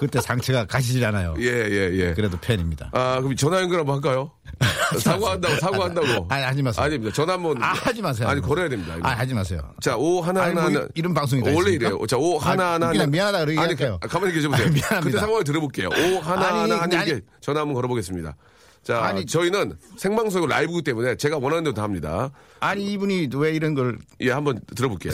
[0.00, 1.34] 그때 상처가 가시질 않아요.
[1.38, 2.14] 예, 예, 예.
[2.14, 2.90] 그래도 팬입니다.
[2.92, 4.32] 아, 그럼 전화 연결 한번 할까요?
[5.00, 6.26] 사과한다고, 사과한다고.
[6.30, 6.84] 아니, 하지 마세요.
[6.84, 7.12] 아닙니다.
[7.14, 7.62] 전화 한 번.
[7.62, 8.28] 아, 하지 마세요.
[8.28, 8.68] 아니, 걸어야.
[8.68, 8.96] 됩니다.
[9.02, 9.60] 아, 하지 마세요.
[9.80, 10.88] 자, 오 하나 아니, 하나 뭐 하나.
[10.94, 11.86] 이런 방송이 다 원래 있습니까?
[11.90, 12.06] 이래요.
[12.06, 13.10] 자, 오 하나 아, 하나 그냥.
[13.10, 13.98] 미안하다 그러게 아니, 할게요.
[14.00, 14.66] 가- 가만히 계셔보세요.
[14.74, 15.00] 미안합니다.
[15.00, 15.88] 그때 상황을 들어볼게요.
[15.88, 17.20] 오 하나 아니, 하나 하님께 아니.
[17.40, 18.36] 전화 한번 걸어보겠습니다.
[18.82, 19.24] 자, 아니.
[19.26, 22.30] 저희는 생방송이고 라이브기 때문에 제가 원하는 대로 다 합니다.
[22.60, 23.98] 아니, 이분이 왜 이런 걸.
[24.20, 25.12] 예, 한번 들어볼게요.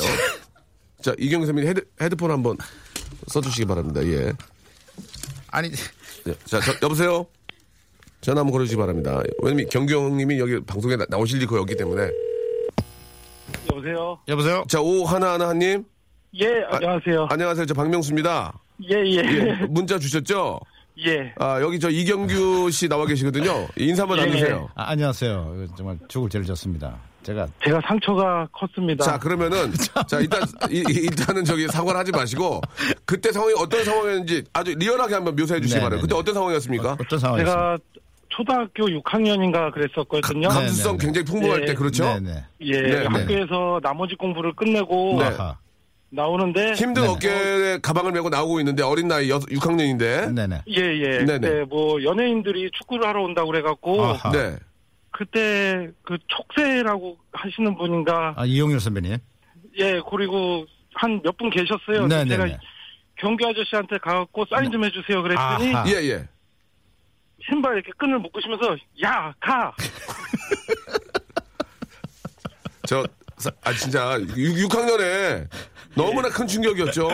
[1.02, 2.56] 자, 이경규 선배님 헤드, 헤드폰 한번
[3.28, 4.02] 써주시기 바랍니다.
[4.04, 4.32] 예.
[5.50, 5.68] 아니,
[6.26, 6.34] 예.
[6.44, 7.26] 자, 저- 여보세요?
[8.20, 9.20] 전화 한번 걸어주시기 바랍니다.
[9.42, 12.10] 왜냐면 경규 형님이 여기 방송에 나, 오실 리가 없기 때문에.
[13.70, 14.18] 여보세요.
[14.28, 14.64] 여보세요?
[14.68, 15.84] 자, 오 하나 하나 하님.
[16.34, 17.26] 예, 안녕하세요.
[17.30, 17.66] 안녕하세요.
[17.66, 18.52] 저 박명수입니다.
[18.90, 20.60] 예, 예, 예, 문자 주셨죠?
[21.06, 21.32] 예.
[21.38, 23.66] 아, 여기 저 이경규 씨 나와 계시거든요.
[23.76, 24.26] 인사 한번 예.
[24.26, 24.68] 나누세요.
[24.74, 25.66] 아, 안녕하세요.
[25.76, 26.98] 정말 죽을 죄를 졌습니다.
[27.22, 29.04] 제가 제가 상처가 컸습니다.
[29.04, 29.72] 자, 그러면은,
[30.08, 32.60] 자, 일단, 이- 이- 일단은 저기 사과를 하지 마시고,
[33.04, 35.96] 그때 상황이 어떤 상황이었는지 아주 리얼하게 한번 묘사해 주시기 네, 바랍니다.
[35.96, 36.18] 네, 그때 네.
[36.20, 36.92] 어떤 상황이었습니까?
[36.92, 37.54] 어 떤 상황이었어요?
[37.54, 37.78] 제가
[38.30, 40.48] 초등학교 6학년인가 그랬었거든요.
[40.48, 41.66] 가- 감수성 네, 네, 굉장히 풍부할 예.
[41.66, 42.04] 때, 그렇죠?
[42.04, 42.44] 네네.
[42.62, 43.06] 예, 네, 네.
[43.06, 45.30] 학교에서 나머지 공부를 끝내고 네.
[46.12, 47.14] 나오는데 힘든 네네.
[47.14, 50.32] 어깨에 가방을 메고 나오고 있는데 어린 나이 6학년인데.
[50.34, 50.62] 네네.
[50.68, 51.18] 예, 예.
[51.24, 51.38] 네네.
[51.38, 54.30] 그때 뭐 연예인들이 축구를 하러 온다고 그래갖고 아하.
[54.32, 54.56] 네.
[55.24, 59.18] 그때 그 촉새라고 하시는 분인가 아, 이용률 선배님.
[59.78, 62.06] 예, 그리고 한 몇 분 계셨어요.
[62.06, 62.56] 네, 네, 제가 네.
[63.16, 65.22] 경규 아저씨한테 가갖고 사인 좀 해주세요.
[65.22, 65.86] 그랬더니 아하.
[65.88, 66.26] 예, 예.
[67.46, 69.74] 신발 이렇게 끈을 묶으시면서 야, 가!
[72.88, 73.04] 저,
[73.36, 75.46] 사- 아, 진짜, 6, 학년에
[75.94, 77.10] 너무나 큰 충격이었죠.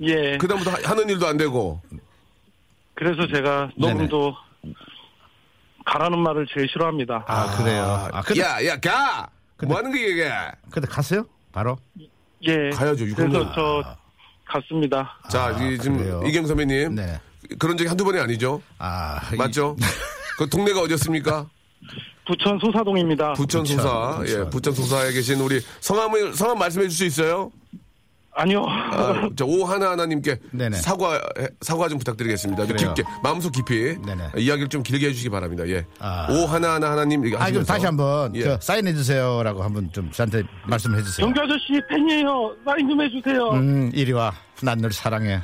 [0.00, 0.36] 예.
[0.38, 1.80] 그다음부터 하- 하는 일도 안 되고.
[2.94, 3.94] 그래서 제가 네네.
[3.94, 4.34] 너무도
[5.86, 7.24] 가라는 말을 제일 싫어합니다.
[7.26, 8.08] 아, 그래요.
[8.12, 9.28] 아, 근데, 야, 야, 가!
[9.56, 10.30] 근데- 뭐 하는 게 이게?
[10.70, 11.24] 근데 갔어요?
[11.52, 11.78] 바로?
[12.42, 12.70] 예.
[12.70, 13.52] 가야죠, 그래서.
[13.54, 13.96] 저
[14.44, 15.18] 갔습니다.
[15.30, 16.22] 자, 이 지금 그래요?
[16.26, 16.94] 이경 선배님.
[16.96, 17.18] 네.
[17.58, 18.60] 그런 적이 한두 번이 아니죠?
[18.78, 19.76] 아, 이- 맞죠?
[20.38, 21.46] 그 동네가 어디였습니까?
[22.26, 23.34] 부천 소사동입니다.
[23.34, 24.16] 부천 소사.
[24.18, 24.26] 부천.
[24.46, 27.50] 예, 부천 소사에 계신 우리 성함을, 성함 말씀해 줄 수 있어요?
[28.38, 28.66] 아니요.
[28.68, 30.76] 아, 저 오하나 하나님께 네네.
[30.76, 31.20] 사과
[31.62, 32.66] 사과 좀 부탁드리겠습니다.
[32.66, 32.76] 좀.
[32.76, 34.32] 깊게 마음속 깊이 네네.
[34.36, 35.66] 이야기를 좀 길게 해주시기 바랍니다.
[35.68, 35.86] 예.
[35.98, 36.26] 아.
[36.30, 37.64] 오하나 하나 하나님 이거 아, 그럼.
[37.64, 38.42] 다시 한번 예.
[38.42, 41.26] 저 사인해 주세요라고 한번 좀 저한테 말씀해 주세요.
[41.26, 42.54] 경규 아저씨 팬이에요.
[42.64, 43.50] 사인 좀 해주세요.
[43.52, 44.32] 음, 이리 와.
[44.62, 45.40] 난 널 사랑해.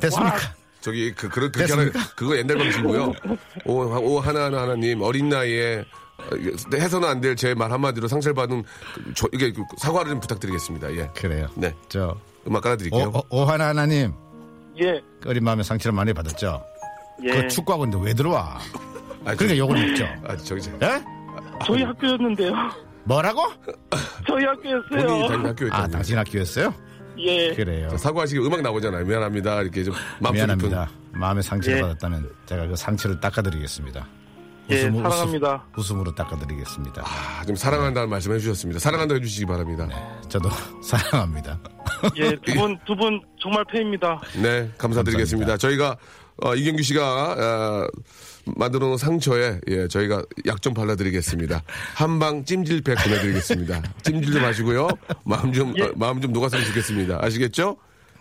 [0.00, 0.36] 됐습니까?
[0.82, 1.90] 저기 그 그런 그렇게 하나?
[2.14, 3.12] 그거 옛날 방식이고요.
[3.64, 5.82] 오, 오 하나 하나 하나님 어린 나이에
[6.72, 8.62] 해서는 안 될 제 말 한마디로 상처를 받은
[8.94, 10.92] 그, 저, 이게 그 사과를 좀 부탁드리겠습니다.
[10.96, 11.08] 예.
[11.14, 11.48] 그래요.
[11.54, 11.74] 네.
[11.88, 13.12] 저 음악 오, 깔아드릴게요.
[13.30, 14.12] 오, 오 하나 하나님
[14.80, 15.00] 예.
[15.26, 16.62] 어린 마음에 상처를 많이 받았죠.
[17.24, 17.30] 예.
[17.42, 18.58] 그 있는데 왜 들어와?
[19.24, 20.04] 아, 그러니까 저- 욕을 먹죠.
[20.26, 21.02] 아, 저기 저- 예?
[21.66, 22.52] 저희 학교였는데요.
[23.04, 23.42] 뭐라고?
[24.26, 25.28] 저희 본인이 학교였어요.
[25.28, 26.74] 다니는 학교에 아, 당신 학교였어요?
[27.18, 27.54] 예.
[27.54, 27.96] 그래요.
[27.96, 29.04] 사과하시기 음악 나오잖아요.
[29.04, 29.62] 미안합니다.
[29.62, 30.90] 이렇게 좀 마음 미안합니다.
[31.12, 31.82] 마음에 상처를 예.
[31.82, 34.06] 받았다면 제가 그 상처를 닦아드리겠습니다.
[34.70, 35.64] 예, 웃음- 사랑합니다.
[35.76, 37.02] 웃음, 으로 닦아드리겠습니다.
[37.04, 38.80] 아, 좀 사랑한다는 말씀 해주셨습니다.
[38.80, 39.88] 사랑한다 해주시기 바랍니다.
[40.28, 40.48] 저도
[40.82, 41.58] 사랑합니다.
[42.16, 44.20] 예, 두 분, 두 분 정말 팬입니다.
[44.42, 45.58] 네, 감사드리겠습니다.
[45.58, 45.96] 저희가
[46.42, 47.88] 어, 이경규 씨가 어,
[48.56, 51.62] 만들어 놓은 상처에 예, 저희가 약 좀 발라드리겠습니다.
[51.94, 53.82] 한방 찜질팩 보내드리겠습니다.
[54.02, 54.88] 찜질 좀 하시고요.
[55.24, 57.18] 마음 좀 어, 마음 좀 녹았으면 좋겠습니다.
[57.22, 57.76] 아시겠죠?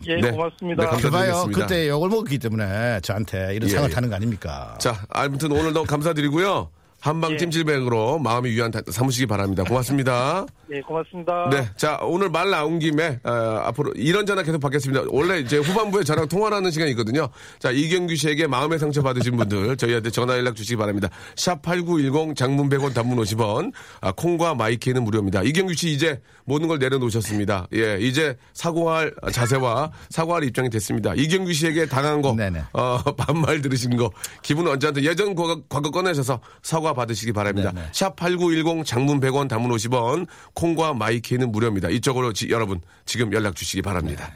[0.08, 0.32] 예, 네.
[0.32, 0.84] 고맙습니다.
[0.84, 1.46] 네, 감사- 그봐요.
[1.54, 3.94] 그때 욕을 먹었기 때문에 저한테 이런 예, 상을 예.
[3.94, 4.76] 타는 거 아닙니까?
[4.80, 6.70] 자, 아무튼 오늘 너무 감사드리고요.
[7.00, 7.38] 한방 예.
[7.38, 9.64] 찜질팩으로 마음이 위안 다- 삼으시기 바랍니다.
[9.64, 10.46] 고맙습니다.
[10.74, 11.50] 예, 고맙습니다.
[11.52, 13.30] 네, 자 오늘 말 나온 김에 어,
[13.66, 15.04] 앞으로 이런 전화 계속 받겠습니다.
[15.10, 17.30] 원래 이제 후반부에 저랑 통화하는 시간이 있거든요.
[17.60, 21.10] 자 이경규 씨에게 마음의 상처 받으신 분들 저희한테 전화 연락 주시기 바랍니다.
[21.36, 25.44] 샵 #8910 장문 100원, 단문 50원, 아, 콩과 마이키는 무료입니다.
[25.44, 27.68] 이경규 씨 이제 모든 걸 내려놓으셨습니다.
[27.76, 31.14] 예, 이제 사과할 자세와 사과할 입장이 됐습니다.
[31.16, 32.36] 이경규 씨에게 당한 거.
[32.74, 34.10] 어, 반말 들으신 거
[34.42, 37.72] 기분 언제든 예전 과거, 과거 꺼내셔서 사과 받으시기 바랍니다.
[37.72, 37.90] 네네.
[37.92, 40.26] 샵8910 장문 100원 단문 50원
[40.64, 41.90] 콩과 마이키는 무료입니다.
[41.90, 44.32] 이쪽으로 지- 여러분 지금 연락 주시기 바랍니다.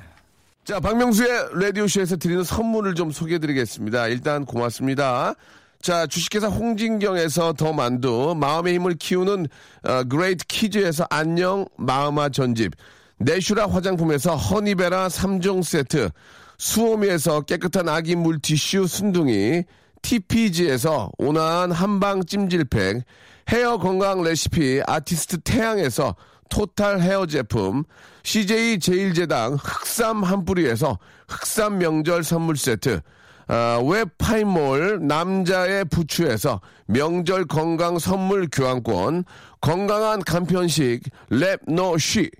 [0.65, 4.07] 자, 박명수의 라디오쇼에서 드리는 선물을 좀 소개해 드리겠습니다.
[4.09, 5.35] 일단 고맙습니다.
[5.81, 9.47] 자, 주식회사 홍진경에서 더 만두, 마음의 힘을 키우는
[9.83, 12.73] 어, 그레이트 키즈에서 안녕 마음아 전집,
[13.19, 16.09] 내슈라 화장품에서 허니베라 3종 세트,
[16.57, 19.63] 수오미에서 깨끗한 아기 물티슈 순둥이,
[20.07, 23.03] TPG에서 온화한 한방 찜질팩,
[23.49, 26.15] 헤어 건강 레시피 아티스트 태양에서
[26.49, 27.83] 토탈 헤어 제품,
[28.23, 33.01] CJ 제일제당 흑삼 한 뿌리에서 흑삼 명절 선물 세트,
[33.49, 39.25] 아, 웹파이몰 남자의 부추에서 명절 건강 선물 교환권,
[39.59, 42.31] 건강한 간편식 랩노쉬,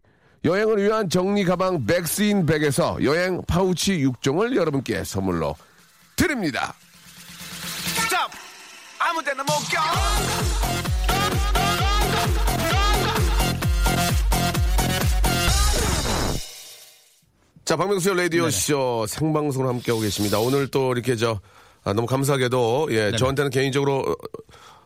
[0.46, 5.56] 여행을 위한 정리 가방 백스인 백에서 여행 파우치 6종을 여러분께 선물로
[6.16, 6.74] 드립니다.
[17.64, 20.40] 자, 박명수의 라디오쇼 생방송을 함께하고 계십니다.
[20.40, 21.40] 오늘 또 이렇게 저,
[21.84, 24.16] 아, 너무 감사하게도, 예, 저한테는 개인적으로,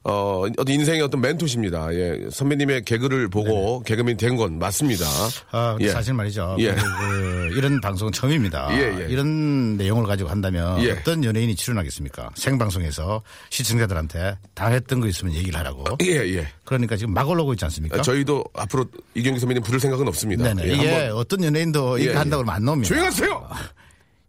[0.04, 1.94] 어, 어떤 인생의 어떤 멘토십니다.
[1.94, 5.06] 예, 선배님의 개그를 보고 개그맨이 된건 맞습니다.
[5.52, 5.90] 아, 예.
[5.90, 6.56] 사실 말이죠.
[6.60, 6.74] 예.
[6.74, 8.70] 그, 그, 이런 방송은 처음입니다.
[8.72, 9.08] 예, 예.
[9.10, 10.92] 이런 내용을 가지고 한다면 예.
[10.92, 12.32] 어떤 연예인이 출연하겠습니까?
[12.36, 15.84] 생방송에서 시청자들한테 당했던 거 있으면 얘기를 하라고.
[16.04, 16.48] 예, 예.
[16.66, 18.00] 그러니까 지금 막 올라오고 있지 않습니까?
[18.00, 20.46] 아, 저희도 앞으로 이경규 선배님 부를 생각은 없습니다.
[20.46, 20.64] 네네.
[20.68, 22.20] 예, 이게 한번 어떤 연예인도 예, 이렇게 예.
[22.20, 22.88] 한다고 그러면 안 나옵니다.
[22.88, 23.48] 조용히 하세요!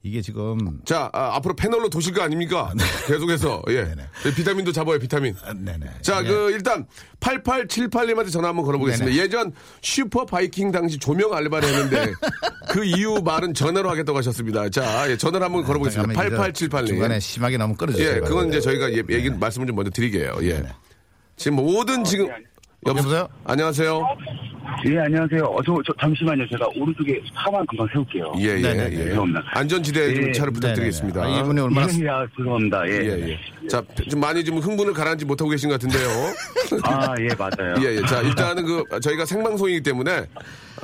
[0.04, 2.72] 이게 지금 자, 아, 앞으로 패널로 도실 거 아닙니까?
[3.06, 3.84] 계속해서, 예.
[3.84, 4.02] 네네.
[4.34, 5.36] 비타민도 잡아요, 비타민.
[5.44, 5.86] 아, 네네.
[6.02, 6.26] 자, 예.
[6.26, 6.86] 그, 일단,
[7.20, 9.12] 8878님한테 전화 한번 걸어보겠습니다.
[9.14, 9.22] 네네.
[9.22, 12.12] 예전 슈퍼 바이킹 당시 조명 알바를 했는데,
[12.70, 14.68] 그 이후 말은 전화로 하겠다고 하셨습니다.
[14.70, 16.14] 자, 예, 전화를 한번 걸어보겠습니다.
[16.14, 17.20] 잠깐만 이거 중간에 8878님.
[17.20, 18.16] 심하게 나오면 끊어주세요.
[18.16, 20.36] 예, 그건 이제 저희가 예, 얘기, 말씀을 좀 먼저 드리게요.
[20.42, 20.64] 예.
[21.36, 22.28] 지금 모든 지금,
[22.86, 23.28] 여보세요?
[23.44, 24.02] 안녕하세요?
[24.86, 25.44] 예, 안녕하세요.
[25.44, 26.48] 어, 저, 저, 잠시만요.
[26.48, 28.32] 제가 오른쪽에 차만 금방 세울게요.
[28.38, 28.92] 예, 예, 네네네.
[28.92, 29.04] 예.
[29.04, 29.42] 죄송합니다.
[29.52, 31.20] 안전지대 좀 예, 차를 부탁드리겠습니다.
[31.20, 31.38] 네네네.
[31.38, 32.88] 아, 이분이 얼마나 예, 야, 죄송합니다.
[32.88, 32.92] 예.
[32.92, 33.28] 예,
[33.62, 33.68] 예.
[33.68, 36.08] 자, 좀 많이 좀 흥분을 가라앉지 못하고 계신 것 같은데요.
[36.82, 37.76] 아, 예, 맞아요.
[37.82, 38.00] 예, 예.
[38.06, 40.26] 자, 일단은 그, 저희가 생방송이기 때문에,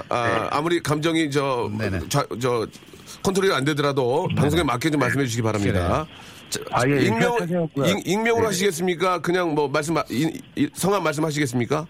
[0.08, 2.08] 아, 아무리 감정이 저, 네네.
[2.08, 2.64] 자, 저,
[3.24, 6.06] 컨트롤이 안 되더라도 방송에 맞게 좀 말씀해 주시기 바랍니다.
[6.50, 7.36] 자, 아, 예, 예, 익명.
[7.86, 8.46] 익, 익명으로 네.
[8.46, 9.20] 하시겠습니까?
[9.20, 11.86] 그냥 뭐 말씀, 이- 이- 성함 말씀하시겠습니까?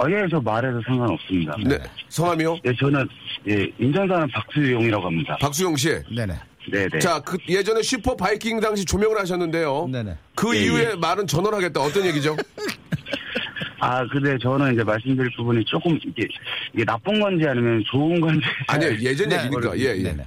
[0.00, 1.56] 어, 예, 저 말해도 상관없습니다.
[1.66, 1.78] 네.
[2.08, 2.58] 성함이요?
[2.64, 3.08] 예, 저는,
[3.48, 5.36] 예, 인천사는 박수용이라고 합니다.
[5.40, 5.88] 박수용 씨.
[6.14, 6.34] 네네.
[6.70, 6.98] 네네.
[7.00, 9.88] 자, 그 예전에 슈퍼 바이킹 당시 조명을 하셨는데요.
[9.90, 10.16] 네네.
[10.34, 10.96] 그 예, 이후에 예.
[10.96, 11.80] 말은 전화를 하겠다.
[11.80, 12.36] 어떤 얘기죠?
[13.80, 16.28] 아, 근데 저는 이제 말씀드릴 부분이 조금 이게,
[16.74, 18.40] 이게 나쁜 건지 아니면 좋은 건지.
[18.66, 19.36] 아니요, 예전 네.
[19.38, 19.78] 얘기니까.
[19.78, 20.02] 예, 예.
[20.02, 20.26] 네네.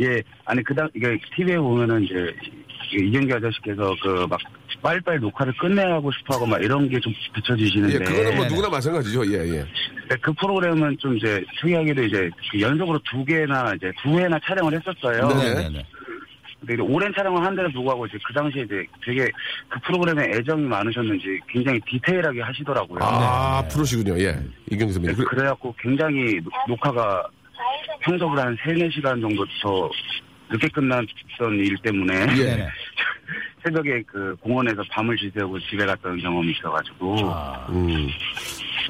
[0.00, 2.34] 예, 아니, 그 당, 이게 TV에 보면은 이제,
[2.92, 4.38] 이경규 아저씨께서 그 막,
[4.80, 7.94] 빨리빨리 녹화를 끝내고 싶어 하고 막 이런 게 좀 비춰지시는데.
[7.94, 8.46] 예, 그거는 뭐.
[8.46, 9.26] 누구나 마찬가지죠.
[9.26, 9.58] 예, 예.
[10.08, 14.72] 네, 그 프로그램은 좀 이제 특이하게도 이제 그 연속으로 두 개나 이제 두 회나 촬영을
[14.74, 15.26] 했었어요.
[15.28, 15.54] 네.
[15.54, 15.86] 네네네.
[16.60, 19.28] 근데 이제 오랜 촬영을 한데도 불구하고 이제 그 당시에 이제 되게
[19.68, 22.98] 그 프로그램에 애정이 많으셨는지 굉장히 디테일하게 하시더라고요.
[23.02, 24.18] 아, 프로시군요.
[24.20, 24.36] 예.
[24.70, 25.16] 이경수 선배님.
[25.16, 27.26] 네, 그- 그래갖고 굉장히 녹- 녹화가
[28.00, 29.90] 평소보다 한 3, 4시간 정도 더
[30.50, 32.68] 늦게 끝났던 일 때문에 예.
[33.62, 38.08] 새벽에 그 공원에서 밤을 지새우고 집에 갔던 경험이 있어가지고 아, 음.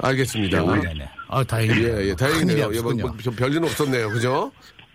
[0.01, 0.63] 알겠습니다.
[0.63, 1.09] 네네.
[1.27, 2.01] 아, 다행이네요.
[2.01, 2.71] 예, 예, 다행이네요.
[2.73, 2.93] 예, 뭐.
[2.93, 4.09] 뭐, 좀 별일은 없었네요.
[4.09, 4.51] 그죠?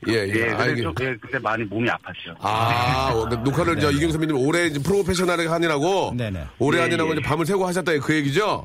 [0.09, 0.29] 예, 예.
[0.29, 0.83] 예, 근데 알겠...
[0.83, 2.37] 좀, 예, 그때 많이 몸이 아팠죠.
[2.41, 6.45] 아, 어, 녹화를 저 이경수 선배님 오래 이제 프로페셔널하게 하느라고 네네.
[6.59, 7.13] 오래 예, 하느라고 예.
[7.15, 8.65] 이제 밤을 새고 하셨다 그 얘기죠?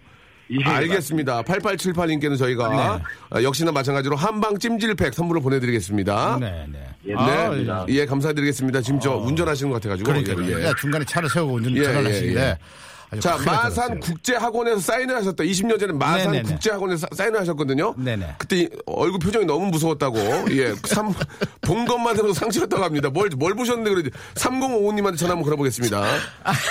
[0.51, 1.43] 예, 알겠습니다.
[1.43, 6.37] 8878님께는 저희가 아, 역시나 마찬가지로 한방 찜질팩 선물을 보내드리겠습니다.
[6.39, 6.79] 네 네.
[7.07, 7.85] 예, 아, 감사합니다.
[7.89, 8.81] 예, 감사드리겠습니다.
[8.81, 10.11] 지금 저 운전하시는 것 같아가지고.
[10.11, 10.67] 그러니까 예, 예.
[10.69, 12.57] 요 중간에 차를 세우고 운전 예, 예, 하시는데 예.
[13.19, 13.99] 자, 마산.
[13.99, 15.43] 국제학원에서 사인을 하셨다.
[15.43, 16.43] 20년 전에 마산 네네네.
[16.53, 17.95] 국제학원에서 사- 사인을 하셨거든요.
[17.97, 18.35] 네네.
[18.37, 20.17] 그때 이- 얼굴 표정이 너무 무서웠다고.
[20.51, 20.75] 예.
[20.85, 21.11] 삼,
[21.61, 23.09] 본 것만 해도 상처였다고 합니다.
[23.09, 24.09] 뭘, 뭘 보셨는데 그러지.
[24.35, 26.03] 3055님한테 전화 한번 걸어보겠습니다.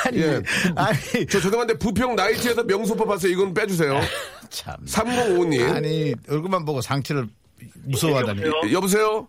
[0.06, 0.40] 아니, 예.
[0.76, 3.32] 아니, 저 죄송한데 부평 나이트에서 명소파 봤어요.
[3.32, 4.00] 이건 빼주세요.
[4.50, 4.76] 참.
[4.86, 5.74] 3055님.
[5.74, 7.26] 아니, 얼굴만 보고 상처를
[7.84, 8.42] 무서워하다니.
[8.42, 8.72] 여보세요?
[8.72, 9.28] 여보세요?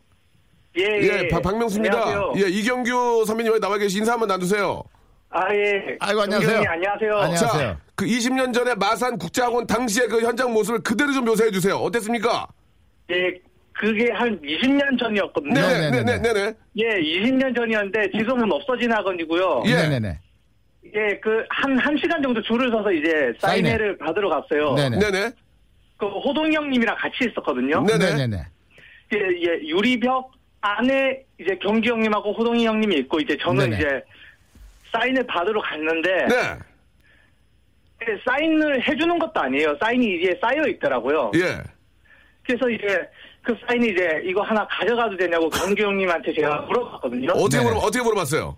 [0.78, 1.98] 예, 예, 박- 박명수입니다.
[2.06, 2.34] 안녕하세요.
[2.46, 4.84] 예, 이경규 선배님 왜 나와 계시 인사 한번 나누세요.
[5.32, 5.96] 아, 예.
[6.00, 6.58] 아이고, 안녕하세요.
[6.68, 7.16] 안녕하세요.
[7.18, 7.50] 안녕하세요.
[7.52, 11.76] 자, 그 20년 전에 마산 국제학원 당시의 그 현장 모습을 그대로 좀 묘사해 주세요.
[11.76, 12.48] 어땠습니까?
[13.12, 13.40] 예,
[13.74, 15.54] 그게 한 20년 전이었거든요.
[15.54, 16.04] 네 네, 네네네.
[16.20, 16.54] 네네, 네네.
[16.78, 16.90] 예,
[17.22, 19.64] 20년 전이었는데 지금은 없어진 학원이고요.
[19.68, 19.76] 예.
[19.76, 20.20] 네네네.
[20.96, 23.70] 예, 그 한 한 시간 정도 줄을 서서 이제 사인회.
[23.70, 24.74] 사인회를 받으러 갔어요.
[24.74, 24.98] 네네.
[24.98, 25.32] 네네.
[25.98, 27.84] 그 호동이 형님이랑 같이 있었거든요.
[27.86, 28.06] 네네.
[28.16, 28.38] 네네네.
[29.14, 33.78] 예, 예, 유리벽 안에 이제 경기 형님하고 호동이 형님이 있고 이제 저는 네네.
[33.78, 34.02] 이제
[34.92, 36.36] 사인을 받으러 갔는데 네.
[38.08, 39.78] 예, 사인을 해주는 것도 아니에요.
[39.82, 41.32] 사인이 이제 쌓여 있더라고요.
[41.36, 41.62] 예.
[42.44, 43.08] 그래서 이제
[43.44, 47.32] 그 사인이 이제 이거 하나 가져가도 되냐고 경기 형님한테 제가 물어봤거든요.
[47.34, 47.70] 어떻게 네네.
[47.70, 48.58] 물어 어떻게 물어봤어요?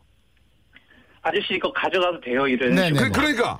[1.23, 2.99] 아저씨 이거 가져가도 돼요 이런 네네.
[2.99, 3.57] 그, 그러니까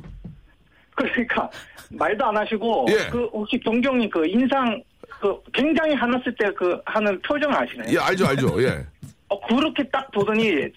[0.96, 1.50] 그러니까
[1.92, 3.10] 말도 안 하시고 예.
[3.12, 4.82] 그 혹시 경경님 그 인상
[5.20, 7.88] 그 굉장히 화났을 때 그 하는 표정을 아시나요?
[7.94, 8.84] 예 알죠 알죠 예.
[9.28, 10.68] 어, 그렇게 딱 보더니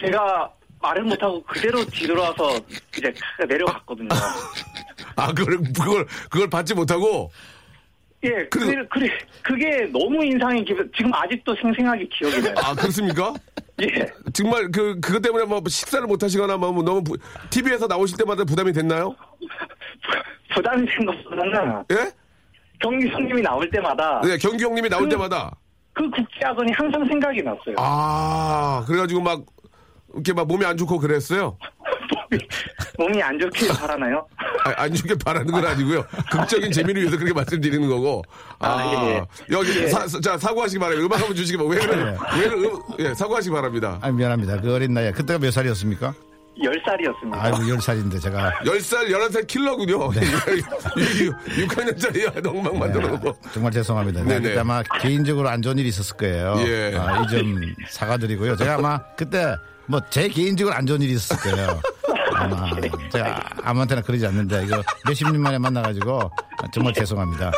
[0.00, 2.58] 제가 말을 못하고 그대로 뒤돌아서
[2.96, 3.12] 이제
[3.48, 4.08] 내려갔거든요.
[5.16, 7.30] 아 그걸 그걸 그걸 받지 못하고
[8.24, 12.54] 예, 그래서- 그래, 그래, 그게 너무 인상이 깊어 지금 아직도 생생하게 기억이 나요.
[12.62, 13.32] 아 그렇습니까?
[13.82, 14.06] 예.
[14.32, 17.16] 정말 그 그것 때문에 뭐 식사를 못 하시거나 뭐 너무 부,
[17.50, 19.14] TV에서 나오실 때마다 부담이 됐나요?
[20.54, 22.10] 부담이 된 것보다는 예?
[22.80, 25.54] 경기 형님이 나올 때마다 네 경기 형님이 나올 그- 때마다
[25.92, 27.74] 그 국제학원이 항상 생각이 났어요.
[27.78, 29.42] 아 그래가지고 막
[30.16, 31.56] 이렇게 막 몸이 안 좋고 그랬어요.
[32.98, 34.26] 몸이, 안 좋길 바라나요?
[34.64, 36.04] 아, 안 좋게 바라는 건 아니고요.
[36.30, 38.22] 극적인 재미를 위해서 그렇게 말씀드리는 거고.
[38.58, 39.22] 아, 아, 예.
[39.50, 39.88] 여기 예.
[39.88, 41.04] 사, 자 사과하시기 바랍니다.
[41.04, 41.86] 음악 한번 주시기 바랍니다.
[41.86, 42.16] 왜 그래?
[42.40, 42.68] 왜 그래?
[42.68, 43.98] 음, 예, 사과하시기 바랍니다.
[44.00, 44.60] 아, 미안합니다.
[44.60, 45.12] 그 어린 나이에.
[45.12, 46.14] 그때가 몇 살이었습니까?
[46.58, 47.32] 10살이었습니다.
[47.34, 48.60] 아이고, 열 살인데 제가.
[48.64, 50.10] 10살, 11살 킬러군요.
[50.12, 50.20] 네.
[51.66, 53.36] 6학년짜리 엉망 만들어 놓고.
[53.52, 54.24] 정말 죄송합니다.
[54.24, 54.40] 네네.
[54.40, 56.56] 그때 아마 개인적으로 안 좋은 일이 있었을 거예요.
[56.60, 56.96] 예.
[56.96, 58.56] 아, 이점 사과드리고요.
[58.56, 59.54] 제가 아마 그때
[59.88, 61.80] 뭐 제 개인적으로 안 좋은 일이 있었을 거예요.
[62.34, 62.70] 아마
[63.10, 66.30] 제가 아무한테나 그러지 않는데 이거 몇십 년 만에 만나가지고
[66.72, 67.50] 정말 죄송합니다.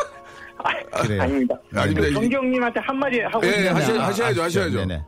[0.63, 1.21] 아, 그래요.
[1.23, 1.55] 아닙니다.
[1.75, 2.07] 아닙니다.
[2.07, 4.77] 이- 경기 형님한테 한마디 하고 예, 싶은데 하셔- 아, 하셔야죠, 아, 하셔야죠.
[4.85, 5.03] 네네.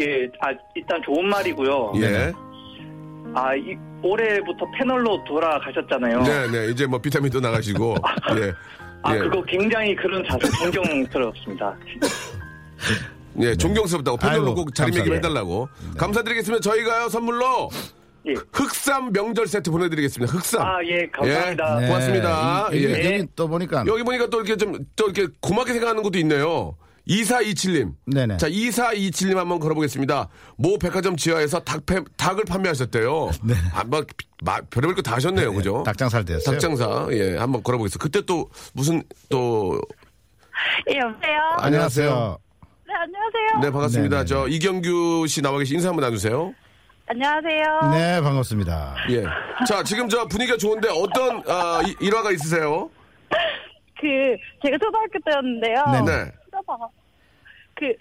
[0.00, 0.06] 예,
[0.40, 1.92] 아, 일단 좋은 말이고요.
[1.96, 2.32] 예.
[3.34, 6.22] 아, 이, 올해부터 패널로 돌아가셨잖아요.
[6.22, 6.66] 네, 네.
[6.70, 7.96] 이제 뭐 비타민도 나가시고.
[8.38, 8.52] 예.
[9.02, 9.18] 아, 예.
[9.20, 11.76] 그거 굉장히 그런 자세 존경스럽습니다.
[13.40, 14.16] 예, 존경스럽다고.
[14.18, 15.14] 패널로 아이고, 꼭 자리매김.
[15.14, 15.68] 해달라고.
[15.96, 16.60] 감사드리겠습니다.
[16.62, 17.70] 저희가요, 선물로
[18.28, 18.34] 예.
[18.52, 20.32] 흑삼 명절 세트 보내드리겠습니다.
[20.32, 20.62] 흑삼.
[20.62, 21.82] 아, 예, 감사합니다.
[21.82, 22.68] 예, 고맙습니다.
[22.72, 23.14] 이- 이- 예.
[23.16, 26.76] 여기 또 보니까 여기 보니까 또 이렇게 좀, 또 이렇게 고맙게 생각하는 것도 있네요.
[27.08, 27.94] 2427님.
[28.06, 28.36] 네네.
[28.36, 30.28] 자, 2427님 한번 걸어보겠습니다.
[30.56, 33.30] 모 백화점 지하에서 닭, 패, 닭을 판매하셨대요.
[33.42, 33.54] 네.
[33.74, 34.04] 아, 뭐,
[34.44, 35.52] 마, 별의별 거 다 하셨네요.
[35.52, 35.82] 그죠?
[35.84, 36.52] 닭장살 됐어요.
[36.54, 37.08] 닭장사.
[37.10, 38.00] 예, 한번 걸어보겠습니다.
[38.00, 39.80] 그때 또 무슨 또
[40.92, 41.40] 예, 여보세요?
[41.58, 42.38] 안녕하세요.
[42.92, 43.60] 네, 안녕하세요.
[43.62, 44.16] 네, 반갑습니다.
[44.16, 44.26] 네네네.
[44.26, 46.52] 저 이경규 씨 나와 계신 인사 한번 나누세요.
[47.06, 47.90] 안녕하세요.
[47.92, 48.94] 네, 반갑습니다.
[49.10, 49.22] 예.
[49.66, 52.90] 자, 지금 저 분위기가 좋은데 어떤 아, 이- 일화가 있으세요?
[53.98, 54.06] 그,
[54.64, 56.04] 제가 초등학교 때였는데요.
[56.04, 56.32] 네.
[56.50, 56.86] 쳐다봐.
[57.76, 57.92] 그,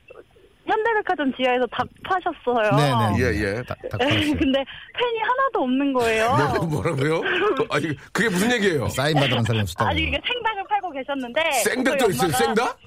[0.66, 2.72] 현대백화점 지하에서 닭 파셨어요.
[2.76, 3.20] 네네.
[3.20, 3.54] 예, 예.
[3.64, 4.38] 다, 다 네, 팔았어요.
[4.38, 6.36] 근데 펜이 하나도 없는 거예요.
[6.58, 7.22] 뭐, 뭐라고요?
[7.70, 8.88] 아니, 그게 무슨 얘기예요?
[8.90, 9.90] 사인 사람이 없었다고.
[9.90, 11.52] 아니, 이게 생닭을 팔고 계셨는데.
[11.64, 12.80] 생닭도 있어요, 생닭?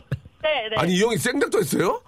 [0.44, 0.76] 네, 네.
[0.76, 2.02] 아니, 이 형이 생닭도 했어요?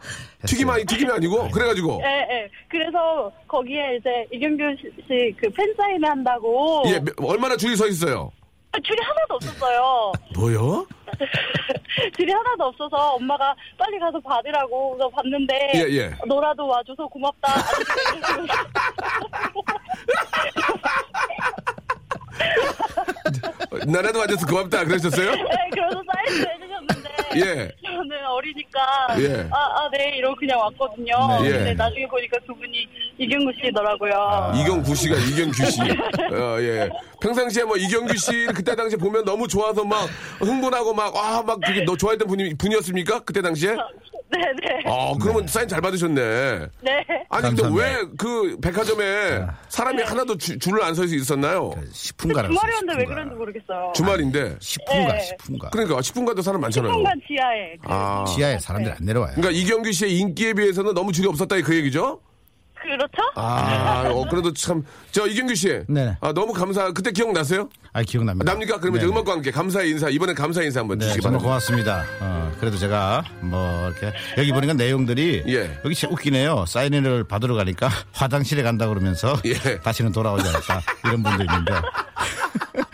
[0.46, 1.50] 튀김 아니, 튀김이 아니고?
[1.50, 2.02] 그래가지고.
[2.04, 2.48] 예, 예.
[2.68, 4.62] 그래서 거기에 이제 이경규
[5.08, 6.82] 씨그 팬사인회 한다고.
[6.86, 8.30] 예, 몇- 얼마나 줄이 서 있어요?
[8.72, 10.12] 아, 줄이 하나도 없었어요.
[10.36, 10.86] 뭐요?
[12.18, 16.14] 줄이 하나도 없어서 엄마가 빨리 가서 받으라고 그래서 받는데 예, 예.
[16.26, 17.54] 너라도 와줘서 고맙다.
[23.86, 24.84] 나라도 와줘서 고맙다.
[24.84, 25.32] 그러셨어요?
[25.34, 27.70] 네, 그래서 사인도 해주셨는데 예.
[27.84, 28.80] 저는 어리니까
[29.18, 29.48] 예.
[29.50, 31.42] 아, 아, 네 이러고 그냥 왔거든요.
[31.42, 31.48] 네.
[31.48, 31.52] 예.
[31.52, 34.52] 근데 나중에 보니까 그분이 이경구 씨더라고요.
[34.54, 35.80] 이경구 씨가 이경규 씨.
[35.80, 36.88] 어, 예.
[37.20, 40.08] 평상시에 뭐 이경규 씨 그때 당시에 보면 너무 좋아서 막
[40.40, 43.20] 흥분하고 막, 아, 막 그게 너 좋아했던 분이, 분이었습니까?
[43.20, 43.74] 그때 당시에?
[44.30, 44.82] 네네.
[44.90, 46.20] 아, 그러면 사인 잘 받으셨네.
[46.82, 46.92] 네.
[47.28, 47.98] 아니, 근데 감사합니다.
[48.00, 51.70] 왜그 백화점에 사람이 하나도 주- 줄을 안 서 있었나요?
[51.92, 52.48] 10분가라고.
[52.48, 53.92] 주말이었는데 왜 그런지 모르겠어요.
[53.94, 54.56] 주말인데.
[54.58, 55.28] 10분가, 네.
[55.38, 55.70] 10분가.
[55.70, 56.92] 그러니까 10분 가도 사람 많잖아요.
[56.92, 57.76] 순간 지하에.
[57.84, 58.24] 아.
[58.34, 59.32] 지하에 사람들이 안 내려와요.
[59.36, 62.20] 그러니까 이경규 씨의 인기에 비해서는 너무 줄이 없었다 그 얘기죠?
[62.86, 63.22] 그렇죠?
[63.34, 64.82] 아, 어, 그래도 참.
[65.10, 65.68] 저 이경규 씨.
[65.88, 66.16] 네네.
[66.20, 66.90] 아, 너무 감사.
[66.92, 67.68] 그때 기억나세요?
[67.92, 68.50] 아, 기억납니다.
[68.50, 68.78] 납니까?
[68.80, 69.12] 그러면 이제 네네.
[69.12, 70.08] 음악과 함께 감사의 인사.
[70.08, 71.48] 이번엔 감사의 인사 한번 네, 주시기 정말 바랍니다.
[71.84, 72.04] 고맙습니다.
[72.20, 75.80] 어, 그래도 제가 뭐 이렇게 여기 보니까 내용들이 예.
[75.84, 76.64] 여기 진짜 웃기네요.
[76.66, 79.78] 사인회를 받으러 가니까 화장실에 간다 그러면서 예.
[79.80, 81.72] 다시는 돌아오지 않았다 이런 분도 있는데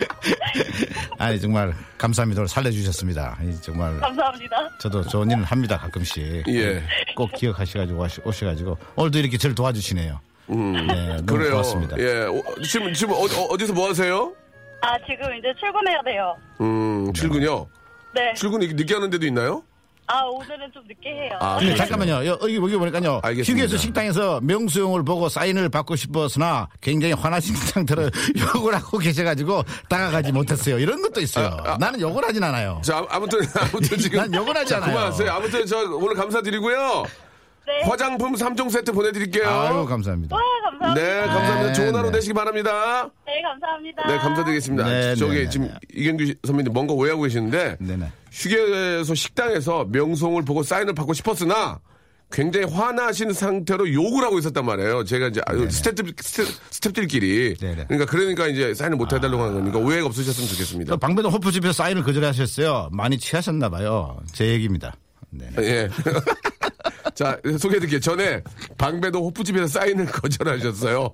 [1.17, 2.41] 아니 정말 감사합니다.
[2.41, 3.37] 오늘 살려주셨습니다.
[3.39, 4.69] 아니, 정말 감사합니다.
[4.79, 6.43] 저도 좋은 일을 합니다 가끔씩.
[6.47, 6.83] 예.
[7.15, 10.19] 꼭 기억하셔가지고 오시- 오셔가지고 오늘도 이렇게 저를 도와주시네요.
[10.47, 11.25] 네, 너무 음.
[11.25, 11.51] 그래요.
[11.51, 11.97] 고맙습니다.
[11.99, 12.23] 예.
[12.25, 14.33] 어, 지금, 지금 어, 디서뭐 하세요?
[14.81, 16.35] 아, 지금 이제 출근해야 돼요.
[16.59, 17.67] 음, 출근요?
[18.13, 18.33] 네.
[18.35, 19.63] 출근 이렇게 늦게 하는 데도 있나요?
[20.05, 21.31] 아, 오늘은 좀 늦게 해요.
[21.39, 22.25] 아, 근데 잠깐만요.
[22.25, 23.21] 여- 여기 여기 보니까요.
[23.23, 23.63] 알겠습니다.
[23.65, 28.09] 휴게소 식당에서 명수형을 보고 사인을 받고 싶었으나 굉장히 화나신 상태로
[28.55, 30.77] 욕을 하고 계셔가지고 다가가지 못했어요.
[30.77, 31.57] 이런 것도 있어요.
[31.63, 31.77] 아, 아.
[31.79, 32.81] 나는 욕을 하진 않아요.
[32.83, 34.19] 자, 아무튼, 아무튼 지금.
[34.19, 34.93] 난 욕을 하지 자, 않아요.
[34.93, 35.31] 그만하세요.
[35.31, 37.03] 아무튼 저 오늘 감사드리고요.
[37.65, 37.89] 네.
[37.89, 39.47] 화장품 3종 세트 보내드릴게요.
[39.49, 40.35] 아유 감사합니다.
[40.35, 40.41] 와,
[40.83, 40.93] 감사합니다.
[40.93, 41.67] 네, 감사합니다.
[41.67, 42.17] 네, 좋은 하루 네.
[42.17, 43.09] 되시기 바랍니다.
[43.25, 44.07] 네, 감사합니다.
[44.07, 44.85] 네, 감사드리겠습니다.
[44.85, 45.73] 네, 저기 네, 네, 지금 네.
[45.93, 48.11] 이경규 선배님 뭔가 오해하고 계시는데 네네.
[48.31, 51.79] 휴게소 식당에서 명송을 보고 사인을 받고 싶었으나
[52.31, 55.03] 굉장히 화나신 상태로 욕을 하고 있었단 말이에요.
[55.03, 57.85] 제가 이제 스탭, 들끼리 네네.
[57.87, 60.93] 그러니까 그러니까 이제 사인을 못 해달라고 하는 거니까 오해가 없으셨으면 좋겠습니다.
[60.93, 62.89] 그 방배동 호프집에서 사인을 거절하셨어요.
[62.91, 64.17] 많이 취하셨나 봐요.
[64.31, 64.95] 제 얘기입니다.
[65.29, 65.47] 네.
[65.59, 65.89] 예.
[67.13, 67.99] 자, 소개해드릴게요.
[67.99, 68.41] 전에
[68.77, 71.09] 방배동 호프집에서 사인을 거절하셨어요.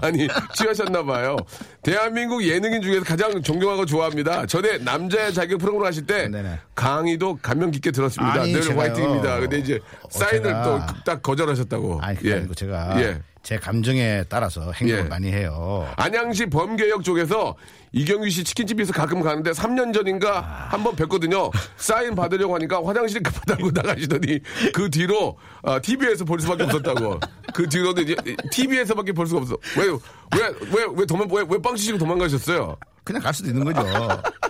[0.00, 1.36] 많이 취하셨나봐요.
[1.82, 4.46] 대한민국 예능인 중에서 가장 존경하고 좋아합니다.
[4.46, 6.58] 전에 남자의 자격 프로그램 하실 때 네네.
[6.74, 8.42] 강의도 감명 깊게 들었습니다.
[8.42, 8.80] 아니, 늘 제가요.
[8.80, 9.40] 화이팅입니다.
[9.40, 10.64] 근데 이제 어, 사인을 제가-
[11.04, 12.00] 또딱 거절하셨다고.
[12.02, 13.18] 아니 그게 아니고 제가 예.
[13.48, 15.08] 제 감정에 따라서 행동을 예.
[15.08, 15.90] 많이 해요.
[15.96, 17.56] 안양시 범계역 쪽에서
[17.92, 21.50] 이경규 씨 치킨집에서 가끔 가는데 3년 전인가 한번 뵀거든요.
[21.78, 24.40] 사인 받으려고 하니까 화장실 급하다고 나가시더니
[24.74, 25.38] 그 뒤로
[25.80, 27.20] TV에서 볼 수밖에 없었다고.
[27.54, 28.16] 그 뒤로는 이제
[28.52, 29.56] TV에서밖에 볼 수가 없어.
[29.78, 32.76] 왜왜왜왜 도망 왜왜 빵치시고 도망가셨어요?
[33.02, 33.80] 그냥 갈 수도 있는 거죠.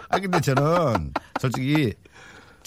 [0.08, 1.94] 아 근데 저는 솔직히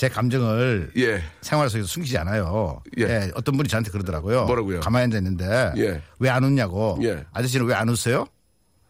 [0.02, 1.22] 제 감정을 예.
[1.42, 2.82] 생활 속에서 숨기지 않아요.
[2.98, 3.04] 예.
[3.04, 4.46] 예, 어떤 분이 저한테 그러더라고요.
[4.46, 4.80] 뭐라고요?
[4.80, 6.02] 가만히 앉아 있는데 예.
[6.18, 6.98] 왜안 웃냐고.
[7.04, 7.24] 예.
[7.32, 8.26] 아저씨는 왜 안 웃어요?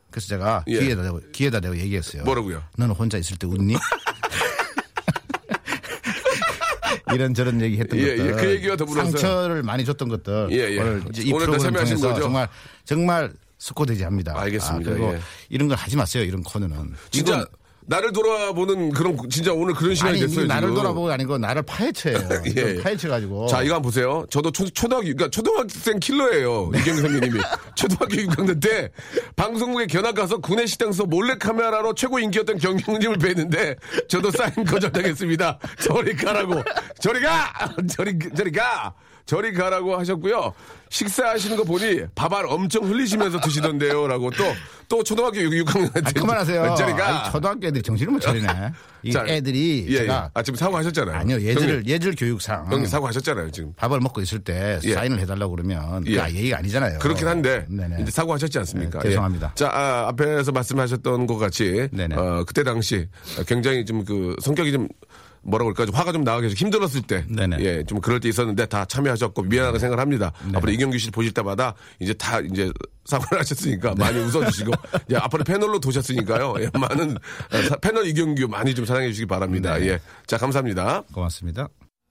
[0.10, 0.80] 그래서 제가 예.
[0.80, 2.24] 귀에다 대고 귀에다 대고 얘기했어요.
[2.24, 2.63] 뭐라고요?
[2.78, 3.76] 너는 혼자 있을 때 웃니?
[7.13, 8.28] 이런 저런 얘기 했던 예, 것들.
[8.28, 9.12] 예, 그 얘기와 더불어서.
[9.12, 10.47] 상처를 많이 줬던 것들.
[10.52, 10.80] 예, 예.
[10.80, 12.21] 오늘 이제 이 오늘 다 프로그램 통해서 거죠?
[12.21, 12.47] 정말
[12.86, 14.34] 정말 숙고되지 합니다.
[14.38, 14.92] 알겠습니다.
[14.92, 15.19] 아, 그리고 예.
[15.50, 16.23] 이런 걸 하지 마세요.
[16.23, 16.94] 이런 코너는.
[17.10, 17.46] 진짜
[17.88, 20.46] 나를 돌아보는 그런 진짜 오늘 그런 시간이 아니 됐어요.
[20.46, 20.73] 나를.
[20.73, 22.15] 돌아보고 아니고 나를 파헤쳐요.
[22.46, 22.82] 예, 좀 예.
[22.82, 23.48] 파헤쳐가지고.
[23.48, 24.25] 자, 이거 한번 보세요.
[24.29, 26.69] 저도 초, 초등학교, 그러니까 초등학생 킬러예요.
[26.71, 26.79] 네.
[26.79, 27.40] 이경규 선배님이.
[27.75, 28.92] 초등학교 6학년 때
[29.36, 33.77] 방송국에 견학 가서 구내 식당에서 몰래 카메라로 최고 인기였던 경경님을 뵀는데
[34.08, 35.60] 저도 사인 거절당했습니다.
[35.82, 36.63] 저리 가라고.
[37.00, 37.73] 저리 가!
[37.90, 38.94] 저리, 저리 가!
[39.32, 40.54] 저리 가라고 하셨고요.
[40.90, 44.06] 식사하시는 거 보니 밥알 엄청 흘리시면서 드시던데요.
[44.06, 44.44] 라고 또,
[44.90, 46.02] 또 초등학교 6학년 때.
[46.04, 46.75] 아, 그만하세요.
[46.77, 47.08] 저리 가!
[47.23, 48.48] 아니, 초등학교 애들이 정신을 못 차리네.
[49.04, 50.29] 이 자, 애들이 예, 제가 예.
[50.34, 51.15] 아, 지금 사과하셨잖아요.
[51.15, 53.71] 아니요 예절 형님, 예절 교육상 형님 사과하셨잖아요, 지금.
[53.77, 54.94] 밥을 먹고 있을 때 예.
[54.94, 56.17] 사인을 해달라고 그러면 예.
[56.17, 57.00] 그게 예의가 아니잖아요.
[57.00, 58.02] 그렇긴 한데 네네.
[58.02, 59.00] 이제 사과하셨지 않습니까?
[59.00, 59.54] 네, 죄송합니다.
[59.56, 59.56] 예.
[59.56, 62.15] 자 아, 앞에서 말씀하셨던 것 같이 네네.
[62.17, 63.08] 어, 그때 당시
[63.48, 64.90] 굉장히 좀 그 성격이 좀
[65.44, 67.58] 뭐라 그럴까 좀 화가 좀 나가게 해서 힘들었을 때 네네.
[67.62, 70.31] 예, 좀 그럴 때 있었는데 다 참여하셨고 미안하게 생각을 합니다.
[70.54, 72.71] 앞으로 이경규 씨 보실 때마다 이제 다 이제
[73.06, 74.71] 사과를 하셨으니까 많이 웃어주시고
[75.08, 76.56] 이제 앞으로 패널로 도셨으니까요.
[76.60, 79.77] 예, 많은 어, 사- 패널 이경규 많이 좀 사랑해 주시기 바랍니다.
[79.79, 79.87] 네.
[79.87, 81.04] 예, 자 감사합니다.
[81.13, 81.67] 고맙습니다.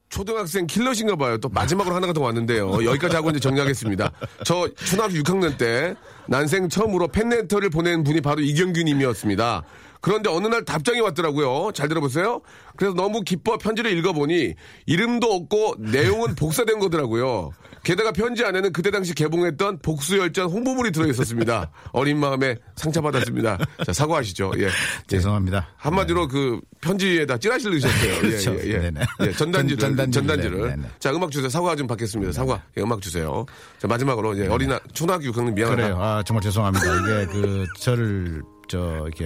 [0.08, 1.38] 초등학생 킬러신가 봐요.
[1.38, 2.84] 또 마지막으로 하나가 더 왔는데요.
[2.84, 4.10] 여기까지 하고 이제 정리하겠습니다.
[4.44, 5.94] 저 초등학교 6학년 때
[6.26, 9.62] 난생 처음으로 팬레터를 보낸 분이 바로 이경규 님이었습니다.
[10.00, 11.72] 그런데 어느 날 답장이 왔더라고요.
[11.74, 12.40] 잘 들어보세요.
[12.76, 14.54] 그래서 너무 기뻐 편지를 읽어보니
[14.86, 17.50] 이름도 없고 내용은 복사된 거더라고요.
[17.82, 21.70] 게다가 편지 안에는 그때 당시 개봉했던 복수열전 홍보물이 들어있었습니다.
[21.92, 23.58] 어린 마음에 상처받았습니다.
[23.86, 24.52] 자, 사과하시죠.
[24.58, 24.64] 예.
[24.64, 24.68] 예.
[25.06, 25.68] 죄송합니다.
[25.76, 28.12] 한마디로 그 편지에다 찌라시를 넣으셨어요.
[28.14, 28.54] 예, 그렇죠.
[28.58, 28.78] 예, 예.
[28.78, 29.00] 네네.
[29.22, 30.68] 예, 전단지를, 전- 전단지를.
[30.68, 30.82] 네네.
[30.98, 31.48] 자, 음악 주세요.
[31.48, 32.32] 사과 좀 받겠습니다.
[32.32, 32.62] 사과.
[32.76, 33.46] 예, 음악 주세요.
[33.78, 35.76] 자, 마지막으로, 이제 어린아, 초등학교 6학년 미안하다.
[35.82, 35.98] 그래요.
[36.00, 36.84] 아, 정말 죄송합니다.
[36.86, 39.24] 이게 그 저를 저 이렇게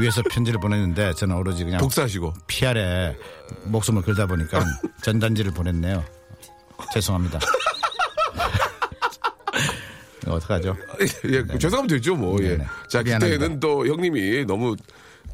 [0.00, 2.32] 위에서 편지를 보냈는데 저는 오로지 그냥 복사하시고.
[2.46, 3.16] PR에
[3.64, 4.64] 목숨을 걸다 보니까
[5.02, 6.04] 전단지를 보냈네요.
[6.94, 7.40] 죄송합니다.
[10.26, 10.76] 어떡하죠?
[11.24, 12.36] 예, 죄송하면 되죠, 뭐.
[12.42, 12.50] 예.
[12.50, 12.64] 네네.
[12.88, 13.38] 자, 미안합니다.
[13.38, 14.76] 그때는 또 형님이 너무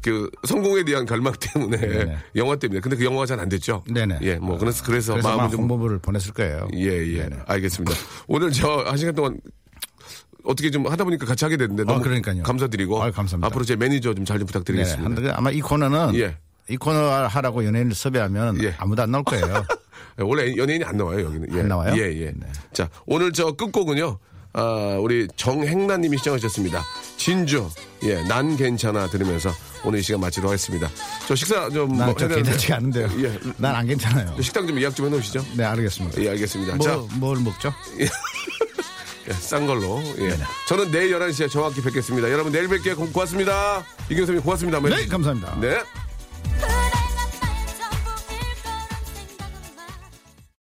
[0.01, 2.17] 그 성공에 대한 결망 때문에 네네.
[2.37, 2.79] 영화 때문에.
[2.79, 3.83] 근데 그 영화가 잘 안 됐죠.
[3.87, 4.19] 네네.
[4.21, 6.67] 예, 뭐 그래서 그래서, 그래서 마음을 좀 홍보부를 보냈을 거예요.
[6.73, 7.29] 예, 예.
[7.45, 7.93] 알겠습니다.
[8.27, 9.39] 오늘 저 한 시간 동안
[10.47, 12.43] 어떻게 좀 하다 보니까 같이 하게 됐는데 너무 아, 그러니까요.
[12.43, 13.47] 감사드리고 아유, 감사합니다.
[13.47, 14.51] 앞으로 제 매니저 좀 잘좀 네.
[14.53, 15.03] 부탁드리겠습니다.
[15.05, 16.37] 한데 아마 이 코너는 예.
[16.69, 18.73] 이 코너 하라고 연예인을 섭외하면 예.
[18.77, 19.65] 아무도 안 나올 거예요.
[20.19, 21.53] 예, 원래 연예인이 안 나와요 여기는.
[21.55, 21.59] 예.
[21.61, 21.93] 안 나와요?
[21.97, 22.25] 예, 예.
[22.35, 22.47] 네.
[22.73, 24.19] 자 오늘 저 끝곡은요.
[24.53, 26.81] 아, 우리 정행나님이 시청하셨습니다.
[27.17, 27.69] 진주,
[28.03, 29.51] 예, 난 괜찮아 들으면서
[29.83, 30.89] 오늘 이 시간 마치도록 하겠습니다.
[31.27, 32.35] 저 식사 좀뭐난 되는데.
[32.41, 33.09] 괜찮지가 않은데요.
[33.19, 34.35] 예, 난 안 괜찮아요.
[34.41, 35.45] 식당 좀 예약 좀 해놓으시죠.
[35.57, 36.21] 네, 알겠습니다.
[36.23, 36.77] 예, 알겠습니다.
[36.79, 37.71] 자, 뭐, 뭘 먹죠?
[37.99, 38.07] 예,
[39.27, 40.01] 예, 싼 걸로.
[40.17, 40.29] 예.
[40.29, 40.37] 네.
[40.37, 40.43] 네.
[40.67, 42.31] 저는 내일 11시에 정확히 뵙겠습니다.
[42.31, 43.11] 여러분 내일 뵐게요.
[43.13, 43.83] 고맙습니다.
[44.09, 44.79] 이경섭님 고맙습니다.
[44.79, 45.57] 네, 감사합니다.
[45.59, 46.86] 네.